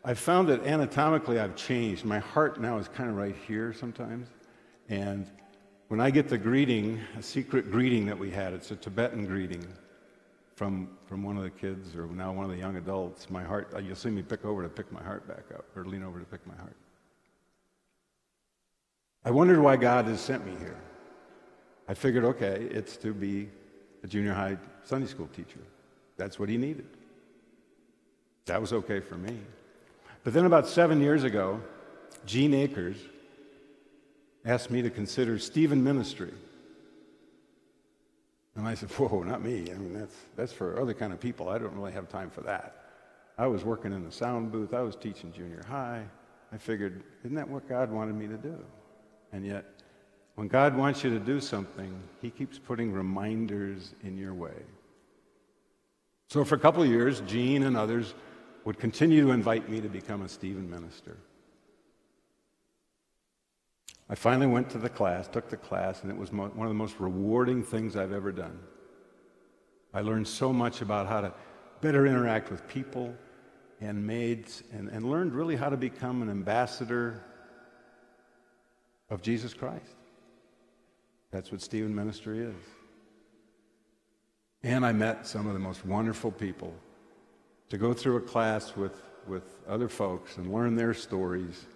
I've 0.04 0.18
found 0.18 0.48
that 0.48 0.64
anatomically 0.64 1.40
I've 1.40 1.56
changed. 1.56 2.04
My 2.04 2.18
heart 2.18 2.60
now 2.60 2.78
is 2.78 2.88
kind 2.88 3.10
of 3.10 3.16
right 3.16 3.34
here 3.48 3.72
sometimes. 3.72 4.28
And 4.88 5.26
when 5.88 6.00
I 6.00 6.10
get 6.10 6.28
the 6.28 6.38
greeting, 6.38 7.00
a 7.18 7.22
secret 7.22 7.70
greeting 7.70 8.06
that 8.06 8.18
we 8.18 8.30
had, 8.30 8.52
it's 8.52 8.70
a 8.70 8.76
Tibetan 8.76 9.26
greeting 9.26 9.66
from, 10.54 10.88
from 11.06 11.22
one 11.22 11.36
of 11.36 11.42
the 11.42 11.50
kids 11.50 11.96
or 11.96 12.06
now 12.06 12.32
one 12.32 12.44
of 12.44 12.50
the 12.50 12.56
young 12.56 12.76
adults, 12.76 13.30
my 13.30 13.42
heart, 13.42 13.72
you'll 13.82 13.96
see 13.96 14.10
me 14.10 14.22
pick 14.22 14.44
over 14.44 14.62
to 14.62 14.68
pick 14.68 14.92
my 14.92 15.02
heart 15.02 15.26
back 15.26 15.44
up 15.54 15.64
or 15.76 15.84
lean 15.84 16.02
over 16.02 16.20
to 16.20 16.26
pick 16.26 16.46
my 16.46 16.54
heart. 16.56 16.76
I 19.24 19.30
wondered 19.30 19.60
why 19.60 19.76
God 19.76 20.06
has 20.06 20.20
sent 20.20 20.44
me 20.44 20.52
here. 20.58 20.76
I 21.88 21.94
figured, 21.94 22.24
okay, 22.24 22.68
it's 22.70 22.96
to 22.98 23.12
be 23.12 23.48
a 24.02 24.06
junior 24.06 24.32
high 24.32 24.56
Sunday 24.84 25.06
school 25.06 25.28
teacher. 25.28 25.60
That's 26.16 26.38
what 26.38 26.48
he 26.48 26.56
needed. 26.56 26.86
That 28.46 28.60
was 28.60 28.72
okay 28.72 29.00
for 29.00 29.16
me. 29.16 29.38
But 30.24 30.32
then 30.32 30.44
about 30.44 30.66
seven 30.66 31.00
years 31.00 31.24
ago, 31.24 31.60
Gene 32.26 32.54
Akers 32.54 32.96
asked 34.44 34.70
me 34.70 34.82
to 34.82 34.90
consider 34.90 35.38
Stephen 35.38 35.82
ministry. 35.82 36.32
And 38.56 38.66
I 38.66 38.74
said, 38.74 38.90
whoa, 38.90 39.22
not 39.22 39.42
me. 39.42 39.70
I 39.70 39.74
mean, 39.74 39.94
that's, 39.94 40.16
that's 40.36 40.52
for 40.52 40.80
other 40.80 40.94
kind 40.94 41.12
of 41.12 41.20
people. 41.20 41.48
I 41.48 41.58
don't 41.58 41.74
really 41.74 41.92
have 41.92 42.08
time 42.08 42.30
for 42.30 42.42
that. 42.42 42.76
I 43.38 43.46
was 43.46 43.64
working 43.64 43.92
in 43.92 44.04
the 44.04 44.12
sound 44.12 44.52
booth. 44.52 44.74
I 44.74 44.82
was 44.82 44.94
teaching 44.94 45.32
junior 45.32 45.62
high. 45.68 46.04
I 46.52 46.58
figured, 46.58 47.02
isn't 47.24 47.34
that 47.34 47.48
what 47.48 47.68
God 47.68 47.90
wanted 47.90 48.14
me 48.14 48.26
to 48.26 48.36
do? 48.36 48.58
And 49.32 49.46
yet, 49.46 49.64
when 50.34 50.48
God 50.48 50.76
wants 50.76 51.02
you 51.02 51.10
to 51.10 51.18
do 51.18 51.40
something, 51.40 52.00
He 52.20 52.30
keeps 52.30 52.58
putting 52.58 52.92
reminders 52.92 53.94
in 54.02 54.16
your 54.16 54.34
way. 54.34 54.62
So 56.28 56.44
for 56.44 56.54
a 56.54 56.58
couple 56.58 56.82
of 56.82 56.88
years, 56.88 57.20
Gene 57.22 57.64
and 57.64 57.76
others 57.76 58.14
would 58.64 58.78
continue 58.78 59.26
to 59.26 59.32
invite 59.32 59.68
me 59.68 59.80
to 59.80 59.88
become 59.88 60.22
a 60.22 60.28
Stephen 60.28 60.70
minister. 60.70 61.16
I 64.08 64.14
finally 64.14 64.46
went 64.46 64.70
to 64.70 64.78
the 64.78 64.88
class, 64.88 65.26
took 65.26 65.48
the 65.48 65.56
class, 65.56 66.02
and 66.02 66.10
it 66.10 66.16
was 66.16 66.32
mo- 66.32 66.48
one 66.54 66.66
of 66.66 66.70
the 66.70 66.78
most 66.78 67.00
rewarding 67.00 67.62
things 67.62 67.96
I've 67.96 68.12
ever 68.12 68.30
done. 68.30 68.58
I 69.94 70.00
learned 70.00 70.28
so 70.28 70.52
much 70.52 70.80
about 70.80 71.06
how 71.06 71.22
to 71.22 71.34
better 71.80 72.06
interact 72.06 72.50
with 72.50 72.66
people 72.68 73.14
and 73.80 74.06
maids, 74.06 74.62
and, 74.72 74.88
and 74.88 75.10
learned 75.10 75.34
really 75.34 75.56
how 75.56 75.68
to 75.68 75.76
become 75.76 76.22
an 76.22 76.30
ambassador 76.30 77.24
of 79.12 79.20
Jesus 79.20 79.52
Christ. 79.52 79.94
That's 81.30 81.52
what 81.52 81.60
Stephen 81.60 81.94
ministry 81.94 82.38
is. 82.40 82.54
And 84.62 84.86
I 84.86 84.92
met 84.92 85.26
some 85.26 85.46
of 85.46 85.52
the 85.52 85.58
most 85.58 85.84
wonderful 85.84 86.32
people. 86.32 86.72
To 87.68 87.76
go 87.76 87.92
through 87.92 88.16
a 88.16 88.20
class 88.20 88.74
with, 88.74 89.02
with 89.26 89.44
other 89.68 89.88
folks 89.88 90.38
and 90.38 90.52
learn 90.52 90.76
their 90.76 90.94
stories 90.94 91.66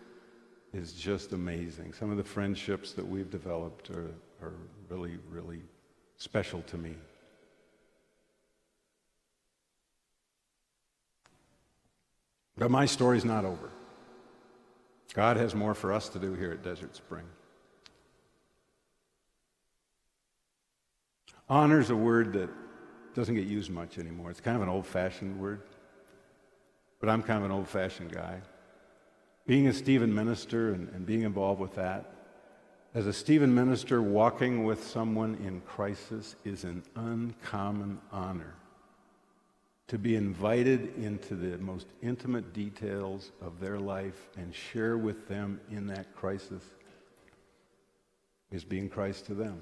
is 0.73 0.95
just 0.95 1.33
amazing. 1.33 1.93
Some 1.93 2.11
of 2.11 2.17
the 2.17 2.25
friendships 2.25 2.93
that 2.93 3.07
we've 3.07 3.31
developed 3.31 3.91
are, 3.91 4.15
are 4.41 4.55
really, 4.89 5.19
really 5.29 5.61
special 6.17 6.63
to 6.63 6.79
me. 6.79 6.95
But 12.57 12.71
my 12.71 12.87
story's 12.87 13.27
not 13.27 13.45
over. 13.45 13.71
God 15.17 15.39
has 15.39 15.55
more 15.55 15.75
for 15.75 15.95
us 15.95 16.11
to 16.11 16.19
do 16.19 16.35
here 16.35 16.53
at 16.53 16.63
Desert 16.63 16.95
Spring. 16.95 17.25
Honor 21.49 21.81
is 21.81 21.89
a 21.89 21.97
word 21.97 22.35
that 22.35 22.51
doesn't 23.15 23.35
get 23.35 23.47
used 23.47 23.71
much 23.71 23.97
anymore. 23.97 24.31
It's 24.31 24.43
kind 24.43 24.57
of 24.57 24.63
an 24.63 24.69
old 24.69 24.87
fashioned 24.87 25.41
word, 25.41 25.63
but 27.01 27.09
I'm 27.09 27.23
kind 27.23 27.39
of 27.39 27.47
an 27.47 27.51
old 27.51 27.67
fashioned 27.67 28.13
guy. 28.13 28.43
Being 29.47 29.69
a 29.69 29.73
Stephen 29.73 30.15
minister 30.15 30.75
and, 30.75 30.91
and 30.91 31.07
being 31.07 31.23
involved 31.23 31.63
with 31.63 31.77
that, 31.77 32.13
as 32.95 33.07
a 33.07 33.13
Stephen 33.13 33.55
minister, 33.55 34.03
walking 34.03 34.65
with 34.65 34.87
someone 34.87 35.37
in 35.37 35.63
crisis 35.63 36.37
is 36.45 36.65
an 36.65 36.83
uncommon 36.95 38.01
honor. 38.13 38.55
To 39.89 39.99
be 39.99 40.17
invited 40.17 40.97
into 40.97 41.37
the 41.37 41.59
most 41.59 41.87
intimate 42.03 42.53
details 42.53 43.31
of 43.41 43.61
their 43.61 43.79
life 43.79 44.29
and 44.37 44.53
share 44.53 44.99
with 44.99 45.29
them 45.29 45.61
in 45.71 45.87
that 45.87 46.15
crisis 46.17 46.63
is 48.51 48.65
being 48.65 48.89
Christ 48.89 49.27
to 49.27 49.35
them. 49.35 49.61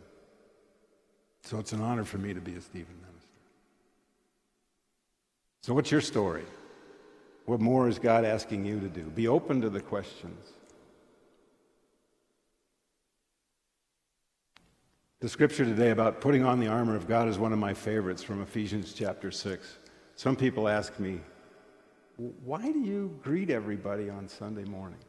So 1.42 1.58
it's 1.58 1.72
an 1.72 1.82
honor 1.82 2.04
for 2.04 2.16
me 2.16 2.32
to 2.32 2.40
be 2.40 2.54
a 2.54 2.60
Stephen 2.60 2.94
minister. 3.02 3.28
So, 5.60 5.74
what's 5.74 5.90
your 5.90 6.00
story? 6.00 6.44
What 7.46 7.60
more 7.60 7.88
is 7.88 7.98
God 7.98 8.24
asking 8.24 8.64
you 8.64 8.80
to 8.80 8.88
do? 8.88 9.02
Be 9.02 9.28
open 9.28 9.60
to 9.60 9.68
the 9.68 9.80
questions. 9.80 10.52
The 15.20 15.28
scripture 15.28 15.64
today 15.64 15.90
about 15.90 16.20
putting 16.20 16.44
on 16.44 16.60
the 16.60 16.66
armor 16.66 16.96
of 16.96 17.06
God 17.06 17.28
is 17.28 17.38
one 17.38 17.52
of 17.52 17.58
my 17.58 17.74
favorites 17.74 18.22
from 18.22 18.42
Ephesians 18.42 18.92
chapter 18.94 19.30
6. 19.30 19.78
Some 20.16 20.36
people 20.36 20.68
ask 20.68 20.98
me, 20.98 21.20
why 22.16 22.70
do 22.70 22.78
you 22.80 23.18
greet 23.22 23.50
everybody 23.50 24.08
on 24.08 24.28
Sunday 24.28 24.64
mornings? 24.64 25.02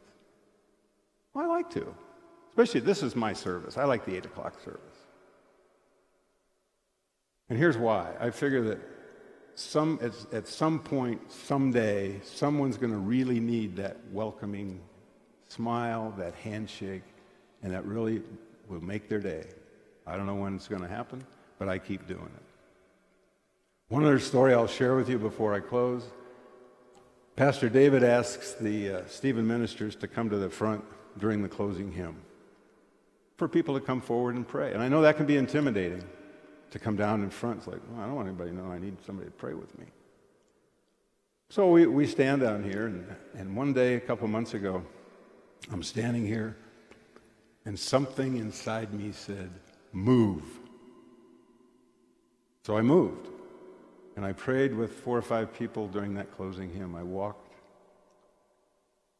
Well, 1.32 1.44
I 1.44 1.48
like 1.48 1.70
to. 1.70 1.94
Especially, 2.50 2.80
this 2.80 3.02
is 3.02 3.14
my 3.14 3.32
service. 3.32 3.76
I 3.76 3.84
like 3.84 4.04
the 4.04 4.16
8 4.16 4.26
o'clock 4.26 4.60
service. 4.64 4.80
And 7.48 7.58
here's 7.58 7.76
why. 7.76 8.12
I 8.18 8.30
figure 8.30 8.62
that 8.62 8.78
some, 9.54 9.98
at, 10.02 10.12
at 10.34 10.48
some 10.48 10.80
point, 10.80 11.30
someday, 11.30 12.20
someone's 12.24 12.76
going 12.76 12.92
to 12.92 12.98
really 12.98 13.38
need 13.38 13.76
that 13.76 13.98
welcoming 14.10 14.80
smile, 15.48 16.12
that 16.18 16.34
handshake, 16.34 17.02
and 17.62 17.72
that 17.72 17.84
really 17.84 18.22
will 18.68 18.82
make 18.82 19.08
their 19.08 19.20
day. 19.20 19.44
I 20.06 20.16
don't 20.16 20.26
know 20.26 20.34
when 20.34 20.56
it's 20.56 20.68
going 20.68 20.82
to 20.82 20.88
happen, 20.88 21.24
but 21.58 21.68
I 21.68 21.78
keep 21.78 22.06
doing 22.08 22.30
it. 22.36 22.45
One 23.88 24.02
other 24.02 24.18
story 24.18 24.52
I'll 24.52 24.66
share 24.66 24.96
with 24.96 25.08
you 25.08 25.18
before 25.18 25.54
I 25.54 25.60
close. 25.60 26.04
Pastor 27.36 27.68
David 27.68 28.02
asks 28.02 28.54
the 28.54 28.90
uh, 28.90 29.02
Stephen 29.06 29.46
ministers 29.46 29.94
to 29.96 30.08
come 30.08 30.28
to 30.30 30.36
the 30.36 30.50
front 30.50 30.84
during 31.18 31.42
the 31.42 31.48
closing 31.48 31.92
hymn 31.92 32.16
for 33.36 33.46
people 33.46 33.78
to 33.78 33.80
come 33.80 34.00
forward 34.00 34.34
and 34.34 34.48
pray. 34.48 34.72
And 34.72 34.82
I 34.82 34.88
know 34.88 35.02
that 35.02 35.16
can 35.16 35.26
be 35.26 35.36
intimidating 35.36 36.02
to 36.70 36.78
come 36.80 36.96
down 36.96 37.22
in 37.22 37.30
front. 37.30 37.58
It's 37.58 37.66
like, 37.68 37.80
well, 37.90 38.02
I 38.02 38.06
don't 38.06 38.16
want 38.16 38.28
anybody 38.28 38.50
to 38.50 38.56
know 38.56 38.72
I 38.72 38.78
need 38.78 38.96
somebody 39.04 39.28
to 39.28 39.34
pray 39.34 39.54
with 39.54 39.78
me. 39.78 39.86
So 41.48 41.70
we, 41.70 41.86
we 41.86 42.06
stand 42.06 42.40
down 42.40 42.64
here, 42.64 42.86
and, 42.86 43.06
and 43.36 43.54
one 43.54 43.72
day, 43.72 43.94
a 43.94 44.00
couple 44.00 44.26
months 44.26 44.54
ago, 44.54 44.82
I'm 45.70 45.84
standing 45.84 46.26
here, 46.26 46.56
and 47.64 47.78
something 47.78 48.38
inside 48.38 48.92
me 48.92 49.12
said, 49.12 49.50
Move. 49.92 50.42
So 52.64 52.76
I 52.76 52.82
moved. 52.82 53.28
And 54.16 54.24
I 54.24 54.32
prayed 54.32 54.74
with 54.74 54.92
four 55.00 55.16
or 55.16 55.22
five 55.22 55.52
people 55.52 55.88
during 55.88 56.14
that 56.14 56.34
closing 56.34 56.72
hymn. 56.72 56.94
I 56.94 57.02
walked. 57.02 57.52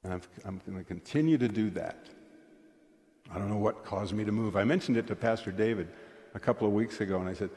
And 0.03 0.15
I'm, 0.15 0.23
I'm 0.45 0.61
going 0.67 0.79
to 0.79 0.85
continue 0.85 1.37
to 1.39 1.49
do 1.49 1.71
that. 1.71 2.07
I 3.31 3.39
don't 3.39 3.51
know 3.51 3.59
what 3.59 3.85
caused 3.85 4.15
me 4.15 4.25
to 4.25 4.33
move. 4.33 4.57
I 4.57 4.65
mentioned 4.65 4.97
it 4.97 5.07
to 5.09 5.17
Pastor 5.17 5.51
David 5.51 5.89
a 6.35 6.39
couple 6.39 6.67
of 6.67 6.73
weeks 6.73 7.01
ago, 7.01 7.19
and 7.19 7.29
I 7.29 7.35
said, 7.35 7.51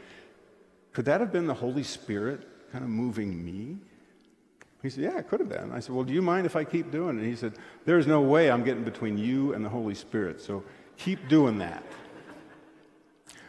Could 0.93 1.05
that 1.05 1.21
have 1.21 1.31
been 1.31 1.47
the 1.47 1.53
Holy 1.53 1.83
Spirit 1.83 2.47
kind 2.71 2.83
of 2.83 2.89
moving 2.89 3.43
me? 3.45 3.77
He 4.81 4.89
said, 4.89 5.03
Yeah, 5.03 5.17
it 5.19 5.29
could 5.29 5.39
have 5.39 5.49
been. 5.49 5.71
I 5.71 5.79
said, 5.79 5.93
Well, 5.93 6.03
do 6.03 6.13
you 6.13 6.21
mind 6.21 6.45
if 6.45 6.55
I 6.55 6.63
keep 6.63 6.91
doing 6.91 7.17
it? 7.17 7.21
And 7.21 7.25
he 7.25 7.35
said, 7.35 7.53
There's 7.85 8.07
no 8.07 8.21
way 8.21 8.49
I'm 8.49 8.63
getting 8.63 8.83
between 8.83 9.17
you 9.17 9.53
and 9.53 9.63
the 9.63 9.69
Holy 9.69 9.95
Spirit, 9.95 10.41
so 10.41 10.63
keep 10.97 11.29
doing 11.29 11.59
that. 11.59 11.83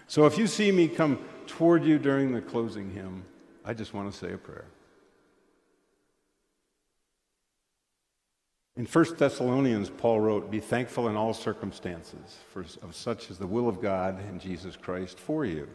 So 0.06 0.26
if 0.26 0.36
you 0.36 0.46
see 0.46 0.72
me 0.72 0.88
come 0.88 1.24
toward 1.46 1.84
you 1.84 1.98
during 1.98 2.32
the 2.32 2.40
closing 2.40 2.90
hymn, 2.90 3.24
I 3.70 3.72
just 3.72 3.94
want 3.94 4.12
to 4.12 4.18
say 4.18 4.32
a 4.32 4.36
prayer. 4.36 4.64
In 8.76 8.84
1 8.84 9.16
Thessalonians, 9.16 9.88
Paul 9.88 10.18
wrote, 10.18 10.50
Be 10.50 10.58
thankful 10.58 11.06
in 11.06 11.14
all 11.14 11.32
circumstances, 11.32 12.38
for 12.52 12.64
of 12.82 12.96
such 12.96 13.30
is 13.30 13.38
the 13.38 13.46
will 13.46 13.68
of 13.68 13.80
God 13.80 14.18
in 14.28 14.40
Jesus 14.40 14.74
Christ 14.74 15.20
for 15.20 15.44
you. 15.44 15.68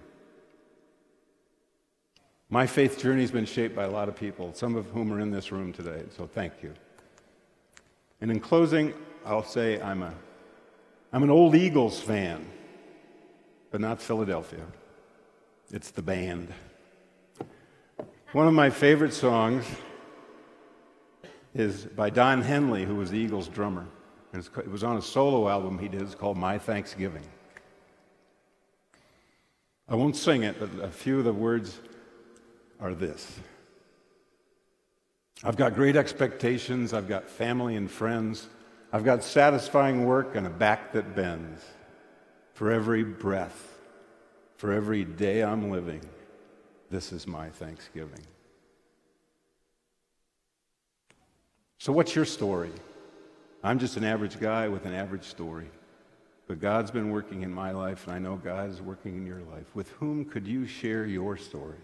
My 2.49 2.67
faith 2.67 2.99
journey 2.99 3.21
has 3.21 3.31
been 3.31 3.45
shaped 3.45 3.77
by 3.77 3.85
a 3.85 3.89
lot 3.89 4.09
of 4.09 4.17
people, 4.17 4.53
some 4.53 4.75
of 4.75 4.87
whom 4.87 5.13
are 5.13 5.21
in 5.21 5.31
this 5.31 5.53
room 5.53 5.71
today, 5.71 6.03
so 6.17 6.27
thank 6.27 6.61
you. 6.61 6.73
And 8.19 8.29
in 8.29 8.41
closing, 8.41 8.93
I'll 9.25 9.41
say 9.41 9.79
I'm, 9.79 10.03
a, 10.03 10.13
I'm 11.13 11.23
an 11.23 11.29
old 11.29 11.55
Eagles 11.55 12.01
fan, 12.01 12.45
but 13.71 13.79
not 13.79 14.01
Philadelphia. 14.01 14.65
It's 15.71 15.91
the 15.91 16.01
band. 16.01 16.53
One 18.35 18.49
of 18.49 18.53
my 18.53 18.69
favorite 18.69 19.13
songs 19.13 19.63
is 21.53 21.85
by 21.85 22.09
Don 22.09 22.41
Henley, 22.41 22.83
who 22.83 22.95
was 22.95 23.09
the 23.09 23.17
Eagles 23.17 23.47
drummer. 23.47 23.87
And 24.33 24.45
it 24.57 24.69
was 24.69 24.83
on 24.83 24.97
a 24.97 25.01
solo 25.01 25.47
album 25.47 25.79
he 25.79 25.87
did. 25.87 26.01
It's 26.01 26.15
called 26.15 26.35
My 26.35 26.57
Thanksgiving. 26.57 27.23
I 29.87 29.95
won't 29.95 30.17
sing 30.17 30.43
it, 30.43 30.59
but 30.59 30.69
a 30.83 30.91
few 30.91 31.17
of 31.17 31.23
the 31.23 31.31
words 31.31 31.79
are 32.81 32.93
this 32.93 33.39
I've 35.41 35.55
got 35.55 35.73
great 35.73 35.95
expectations, 35.95 36.91
I've 36.91 37.07
got 37.07 37.29
family 37.29 37.77
and 37.77 37.89
friends, 37.89 38.49
I've 38.91 39.05
got 39.05 39.23
satisfying 39.23 40.03
work 40.03 40.35
and 40.35 40.45
a 40.45 40.49
back 40.49 40.91
that 40.91 41.15
bends. 41.15 41.63
For 42.53 42.69
every 42.69 43.05
breath, 43.05 43.79
for 44.57 44.73
every 44.73 45.05
day 45.05 45.41
I'm 45.41 45.71
living, 45.71 46.01
this 46.89 47.11
is 47.11 47.27
my 47.27 47.49
Thanksgiving. 47.49 48.25
So, 51.77 51.91
what's 51.91 52.15
your 52.15 52.25
story? 52.25 52.71
I'm 53.63 53.79
just 53.79 53.97
an 53.97 54.03
average 54.03 54.39
guy 54.39 54.67
with 54.67 54.85
an 54.85 54.93
average 54.93 55.23
story. 55.23 55.69
But 56.47 56.61
God's 56.61 56.91
been 56.91 57.09
working 57.09 57.41
in 57.41 57.51
my 57.51 57.71
life, 57.71 58.05
and 58.05 58.15
I 58.15 58.19
know 58.19 58.35
God 58.35 58.69
is 58.69 58.81
working 58.81 59.17
in 59.17 59.25
your 59.25 59.41
life. 59.51 59.73
With 59.73 59.89
whom 59.93 60.25
could 60.25 60.47
you 60.47 60.67
share 60.67 61.05
your 61.05 61.37
story? 61.37 61.77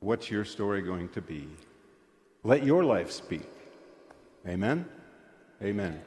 What's 0.00 0.30
your 0.30 0.44
story 0.44 0.82
going 0.82 1.08
to 1.10 1.22
be? 1.22 1.48
Let 2.42 2.64
your 2.64 2.84
life 2.84 3.10
speak. 3.10 3.48
Amen? 4.46 4.86
Amen. 5.62 6.00